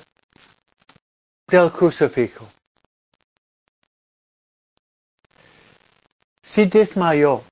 del 1.49 1.69
crucifijo. 1.69 2.47
Se 6.41 6.65
desmayó 6.67 7.43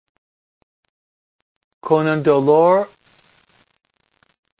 con 1.81 2.07
un 2.07 2.23
dolor, 2.23 2.89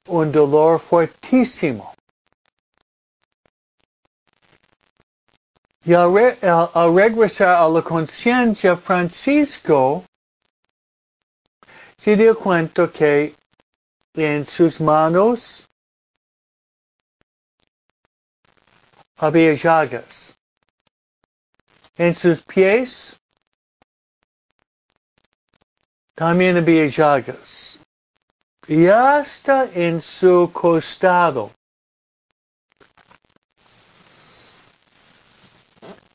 un 0.06 0.30
dolor 0.32 0.80
fuertísimo. 0.80 1.94
Y 5.84 5.94
al, 5.94 6.36
al 6.42 6.94
regresar 6.94 7.56
a 7.56 7.68
la 7.68 7.82
conciencia, 7.82 8.76
Francisco 8.76 10.04
se 11.96 12.16
dio 12.16 12.36
cuenta 12.36 12.90
que 12.90 13.34
en 14.14 14.44
sus 14.44 14.80
manos 14.80 15.66
había 19.16 19.54
llagas. 19.54 20.36
En 21.96 22.14
sus 22.14 22.42
pies 22.42 23.16
también 26.14 26.56
había 26.56 26.86
llagas. 26.86 27.78
Y 28.68 28.88
hasta 28.88 29.70
en 29.72 30.02
su 30.02 30.50
costado 30.52 31.52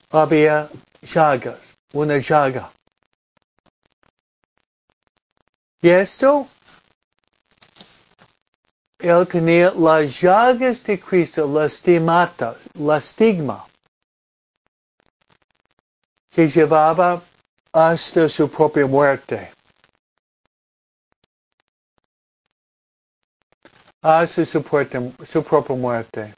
había 0.09 0.69
llagas, 1.01 1.77
una 1.93 2.17
llaga. 2.17 2.71
Y 5.81 5.89
esto, 5.89 6.47
él 8.99 9.27
tenía 9.27 9.71
las 9.71 10.19
llagas 10.19 10.83
de 10.83 10.99
Cristo, 10.99 11.47
la 11.47 11.69
stigmata, 11.69 12.55
la 12.73 12.97
estigma, 12.97 13.65
que 16.29 16.49
llevaba 16.49 17.21
hasta 17.71 18.27
su 18.27 18.49
propia 18.49 18.85
muerte. 18.85 19.51
Hasta 24.03 24.45
su, 24.45 24.63
puerta, 24.63 24.99
su 25.23 25.43
propia 25.43 25.75
muerte. 25.75 26.33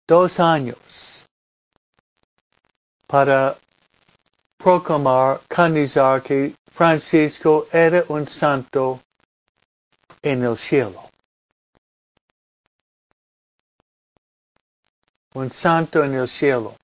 dos 0.06 0.38
años 0.38 1.26
para 3.08 3.56
proclamar, 4.66 5.40
canonizar 5.48 6.20
que 6.20 6.52
Francisco 6.72 7.68
era 7.72 8.04
un 8.08 8.26
santo 8.26 9.00
en 10.20 10.42
el 10.42 10.56
cielo. 10.56 11.08
Un 15.34 15.52
santo 15.52 16.02
en 16.02 16.14
el 16.14 16.26
cielo. 16.26 16.74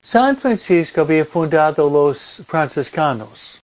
San 0.00 0.38
Francisco 0.38 1.02
había 1.02 1.26
fundado 1.26 1.90
los 1.90 2.42
franciscanos. 2.46 3.60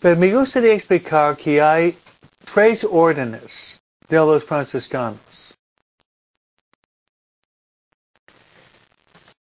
Pero 0.00 0.16
me 0.16 0.32
gustaría 0.32 0.72
explicar 0.72 1.36
que 1.36 1.60
hay 1.60 1.98
tres 2.46 2.82
órdenes 2.90 3.77
de 4.08 4.16
los 4.16 4.44
franciscanos. 4.44 5.54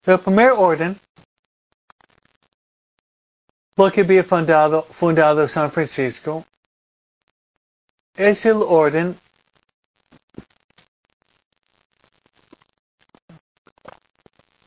El 0.04 0.18
primer 0.20 0.52
orden, 0.52 0.98
lo 3.76 3.90
que 3.90 4.02
había 4.02 4.22
fundado, 4.24 4.82
fundado 4.84 5.48
San 5.48 5.70
Francisco, 5.70 6.44
es 8.14 8.46
el 8.46 8.62
orden 8.62 9.18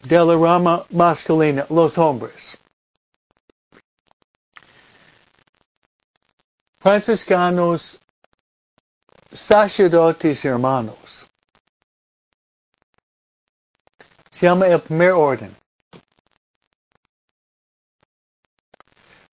de 0.03 0.17
la 0.17 0.35
rama 0.35 0.85
masculina, 0.89 1.65
los 1.69 1.97
hombres. 1.97 2.57
Franciscanos, 6.79 7.99
sacerdotes 9.39 10.43
hermanos. 10.43 11.25
Se 14.31 14.45
llama 14.45 14.67
el 14.67 14.79
primer 14.81 15.11
orden. 15.11 15.55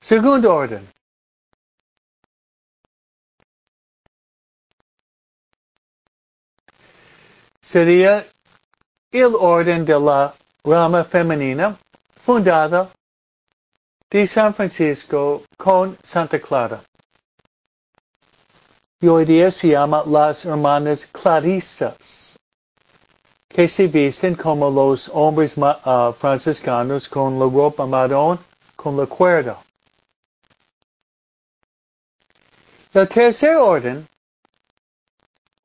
Segundo 0.01 0.55
orden. 0.55 0.89
Sería 7.61 8.25
el 9.11 9.35
orden 9.35 9.85
de 9.85 9.99
la 9.99 10.35
rama 10.65 11.05
femenina 11.05 11.77
fundada 12.25 12.91
de 14.09 14.27
San 14.27 14.55
Francisco 14.55 15.43
con 15.57 15.99
Santa 16.03 16.39
Clara. 16.41 16.81
Y 19.01 19.09
hoy 19.09 19.25
día 19.25 19.51
se 19.51 19.69
llama 19.69 20.03
las 20.07 20.45
hermanas 20.45 21.07
clarisas, 21.07 22.39
que 23.49 23.69
se 23.69 23.87
visten 23.87 24.35
como 24.35 24.71
los 24.71 25.11
hombres 25.13 25.57
uh, 25.59 26.13
franciscanos 26.13 27.09
con 27.09 27.39
la 27.39 27.45
ropa 27.45 27.87
marrón 27.87 28.39
con 28.75 28.97
la 28.97 29.07
cuerda. 29.07 29.59
El 32.95 33.09
tercer 33.09 33.57
orden 33.57 34.09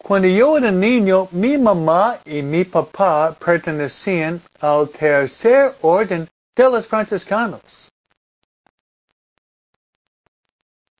cuando 0.03 0.27
yo 0.27 0.57
era 0.57 0.71
niño, 0.71 1.29
mi 1.31 1.57
mamá 1.57 2.17
y 2.25 2.41
mi 2.41 2.65
papá 2.65 3.33
pertenecían 3.33 4.41
al 4.59 4.89
tercer 4.89 5.75
orden 5.81 6.27
de 6.55 6.63
los 6.63 6.87
franciscanos. 6.87 7.61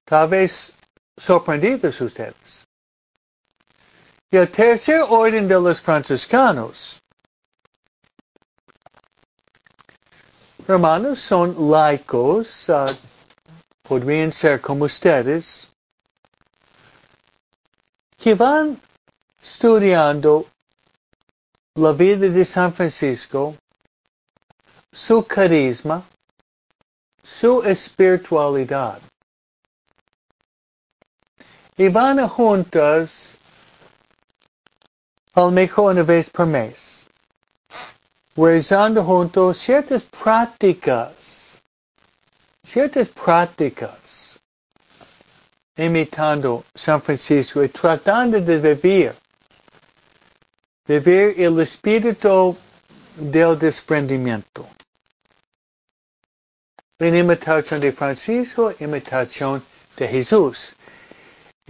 Tal 0.05 0.29
vez 0.29 0.71
sorprendidos 1.21 2.01
ustedes. 2.01 2.65
Y 4.31 4.37
el 4.37 4.49
tercer 4.49 5.01
orden 5.07 5.47
de 5.47 5.59
los 5.59 5.79
franciscanos. 5.81 6.99
Hermanos, 10.67 11.19
son 11.19 11.69
laicos, 11.69 12.69
uh, 12.69 12.85
podrían 13.83 14.31
ser 14.31 14.61
como 14.61 14.85
ustedes, 14.85 15.67
que 18.17 18.33
van 18.33 18.79
estudiando 19.41 20.45
la 21.75 21.91
vida 21.91 22.29
de 22.29 22.45
San 22.45 22.73
Francisco, 22.73 23.55
su 24.91 25.23
carisma, 25.25 26.03
su 27.21 27.63
espiritualidad. 27.63 29.01
Y 31.81 31.89
van 31.89 32.19
juntas 32.27 33.35
al 35.33 35.51
mejor 35.51 35.93
una 35.93 36.03
vez 36.03 36.29
por 36.29 36.45
mes, 36.45 37.07
rezando 38.35 39.03
juntos 39.03 39.57
ciertas 39.57 40.03
prácticas, 40.03 41.59
ciertas 42.63 43.09
prácticas, 43.09 44.39
imitando 45.75 46.63
San 46.75 47.01
Francisco 47.01 47.63
y 47.63 47.69
tratando 47.69 48.39
de 48.39 48.59
vivir, 48.59 49.15
vivir 50.85 51.33
el 51.35 51.59
espíritu 51.61 52.55
del 53.15 53.57
desprendimiento. 53.57 54.67
En 56.99 57.15
imitación 57.15 57.81
de 57.81 57.91
Francisco, 57.91 58.71
imitación 58.79 59.63
de 59.97 60.07
Jesús, 60.07 60.75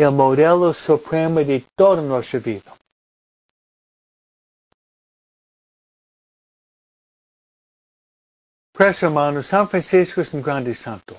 el 0.02 0.12
modelo 0.12 0.74
supremo 0.74 1.40
de 1.40 1.64
toda 1.76 2.02
nuestra 2.02 2.40
vida. 2.40 2.74
Pues 8.74 9.04
hermanos, 9.04 9.48
San 9.48 9.68
Francisco 9.70 10.22
es 10.22 10.34
un 10.34 10.42
grande 10.42 10.74
santo. 10.74 11.18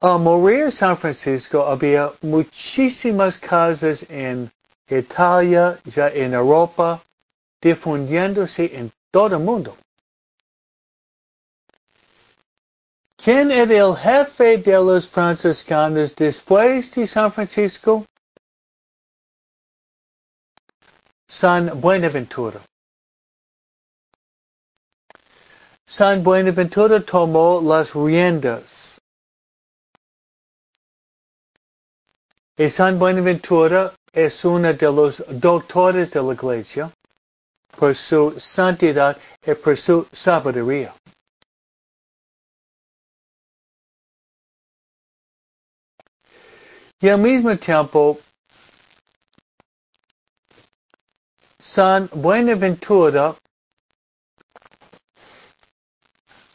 Al 0.00 0.20
morir 0.20 0.72
San 0.72 0.96
Francisco 0.96 1.66
había 1.66 2.12
muchísimas 2.22 3.38
casas 3.38 4.04
en 4.10 4.50
Italia, 4.88 5.78
ya 5.84 6.08
en 6.08 6.34
Europa, 6.34 7.02
difundiéndose 7.60 8.76
en 8.76 8.92
todo 9.10 9.36
el 9.36 9.42
mundo. 9.42 9.76
¿Quién 13.26 13.50
era 13.50 13.74
el 13.74 13.96
jefe 13.96 14.58
de 14.58 14.78
los 14.78 15.08
franciscanos 15.08 16.14
después 16.14 16.94
de 16.94 17.08
San 17.08 17.32
Francisco? 17.32 18.06
San 21.26 21.80
Buenaventura. 21.80 22.60
San 25.84 26.22
Buenaventura 26.22 27.00
tomó 27.00 27.60
las 27.60 27.94
riendas. 27.94 29.00
Y 32.56 32.70
San 32.70 32.96
Buenaventura 32.96 33.92
es 34.12 34.44
uno 34.44 34.72
de 34.72 34.86
los 34.86 35.24
doctores 35.28 36.12
de 36.12 36.22
la 36.22 36.32
iglesia 36.32 36.92
por 37.76 37.92
su 37.96 38.38
santidad 38.38 39.18
y 39.44 39.52
por 39.54 39.76
su 39.76 40.06
sabiduría. 40.12 40.94
Y 47.00 47.08
al 47.08 47.20
mismo 47.20 47.56
tiempo, 47.58 48.18
San 51.58 52.08
Buenaventura 52.12 53.36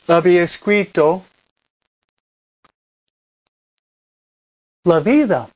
había 0.08 0.44
escrito 0.44 1.24
la 4.84 5.00
vida. 5.00 5.50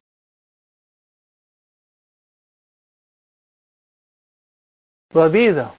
La 5.13 5.27
vida 5.29 5.75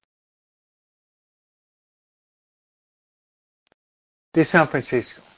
de 4.33 4.45
San 4.45 4.67
Francisco. 4.67 5.36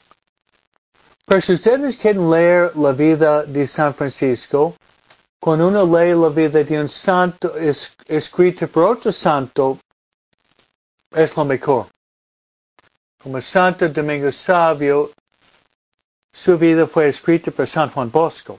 Pero 1.29 1.41
si 1.41 1.53
ustedes 1.53 1.95
quieren 1.95 2.27
leer 2.31 2.75
la 2.75 2.91
vida 2.91 3.43
de 3.43 3.67
San 3.67 3.93
Francisco, 3.93 4.75
cuando 5.39 5.67
uno 5.67 5.85
lee 5.85 6.15
la 6.15 6.29
vida 6.29 6.63
de 6.63 6.81
un 6.81 6.89
santo 6.89 7.55
es, 7.55 7.95
escrita 8.07 8.65
por 8.65 8.85
otro 8.85 9.11
santo, 9.11 9.77
es 11.11 11.37
lo 11.37 11.45
mejor. 11.45 11.85
Como 13.21 13.39
Santo 13.41 13.87
Domingo 13.89 14.31
Sabio, 14.31 15.11
su 16.33 16.57
vida 16.57 16.87
fue 16.87 17.09
escrita 17.09 17.51
por 17.51 17.67
San 17.67 17.91
Juan 17.91 18.09
Bosco. 18.09 18.57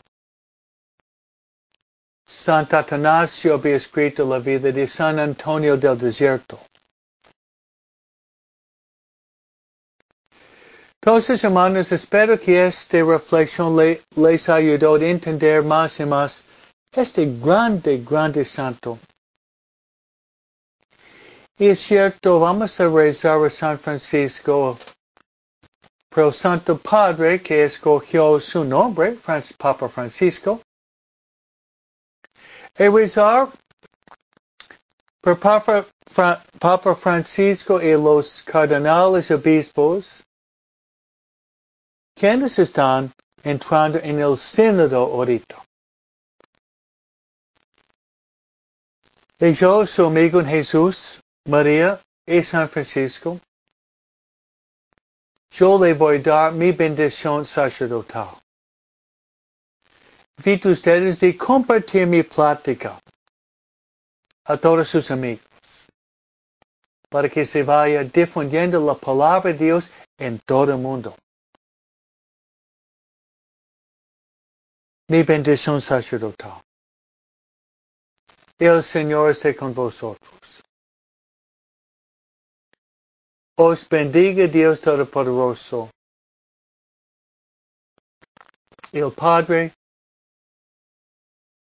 Santo 2.25 2.77
Atanasio 2.77 3.55
había 3.55 3.75
escrito 3.75 4.25
la 4.25 4.39
vida 4.39 4.71
de 4.71 4.87
San 4.87 5.19
Antonio 5.19 5.77
del 5.77 5.99
Desierto. 5.99 6.61
Entonces, 11.03 11.43
hermanos, 11.45 11.91
espero 11.93 12.39
que 12.39 12.67
esta 12.67 13.03
reflexión 13.03 13.75
les 14.17 14.49
ayudó 14.51 14.97
a 14.97 15.07
entender 15.07 15.63
más 15.63 15.99
y 15.99 16.05
más 16.05 16.45
este 16.93 17.25
grande, 17.25 18.05
grande 18.05 18.45
santo. 18.45 18.99
Y 21.57 21.69
es 21.69 21.81
cierto, 21.81 22.39
vamos 22.39 22.79
a 22.81 22.89
rezar 22.89 23.43
a 23.43 23.49
San 23.49 23.79
Francisco, 23.79 24.79
pero 26.11 26.33
Santo 26.33 26.77
Padre 26.77 27.41
que 27.41 27.65
escogió 27.65 28.39
su 28.39 28.63
nombre, 28.63 29.17
Papa 29.57 29.89
Francisco, 29.89 30.61
y 32.79 32.89
rezar 32.89 33.49
por 35.23 35.39
Papa, 35.39 35.87
Papa 36.59 36.95
Francisco 36.95 37.81
y 37.81 37.93
los 37.93 38.43
cardenales 38.43 39.31
obispos, 39.31 40.23
quienes 42.21 42.59
están 42.59 43.11
entrando 43.43 43.99
en 43.99 44.21
el 44.21 44.37
sínodo 44.37 44.99
ahorita. 44.99 45.57
Yo, 49.39 49.87
su 49.87 50.05
amigo 50.05 50.39
en 50.41 50.47
Jesús, 50.47 51.19
María 51.47 51.99
y 52.27 52.43
San 52.43 52.69
Francisco, 52.69 53.41
yo 55.51 55.83
le 55.83 55.95
voy 55.95 56.19
a 56.19 56.23
dar 56.23 56.53
mi 56.53 56.73
bendición 56.73 57.47
sacerdotal. 57.47 58.29
Invito 60.37 60.69
a 60.69 60.73
ustedes 60.73 61.19
de 61.21 61.35
compartir 61.39 62.07
mi 62.07 62.23
plática 62.23 63.01
a 64.45 64.59
todos 64.59 64.91
sus 64.91 65.11
amigos 65.11 65.47
para 67.09 67.31
que 67.31 67.47
se 67.47 67.63
vaya 67.63 68.05
difundiendo 68.05 68.79
la 68.79 68.95
palabra 68.95 69.53
de 69.53 69.59
Dios 69.65 69.91
en 70.19 70.39
todo 70.41 70.71
el 70.73 70.79
mundo. 70.79 71.17
Mi 75.11 75.25
bendición 75.25 75.81
sacerdotal. 75.81 76.63
El 78.61 78.81
Señor 78.85 79.33
esté 79.33 79.57
con 79.57 79.75
vosotros. 79.75 80.63
Os 83.57 83.89
bendiga 83.89 84.47
Dios 84.47 84.81
Todopoderoso, 84.81 85.91
el 88.93 89.13
Padre, 89.13 89.75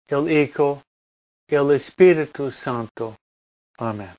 el 0.10 0.30
Hijo, 0.30 0.84
el 1.48 1.72
Espíritu 1.72 2.52
Santo. 2.52 3.16
Amén. 3.78 4.14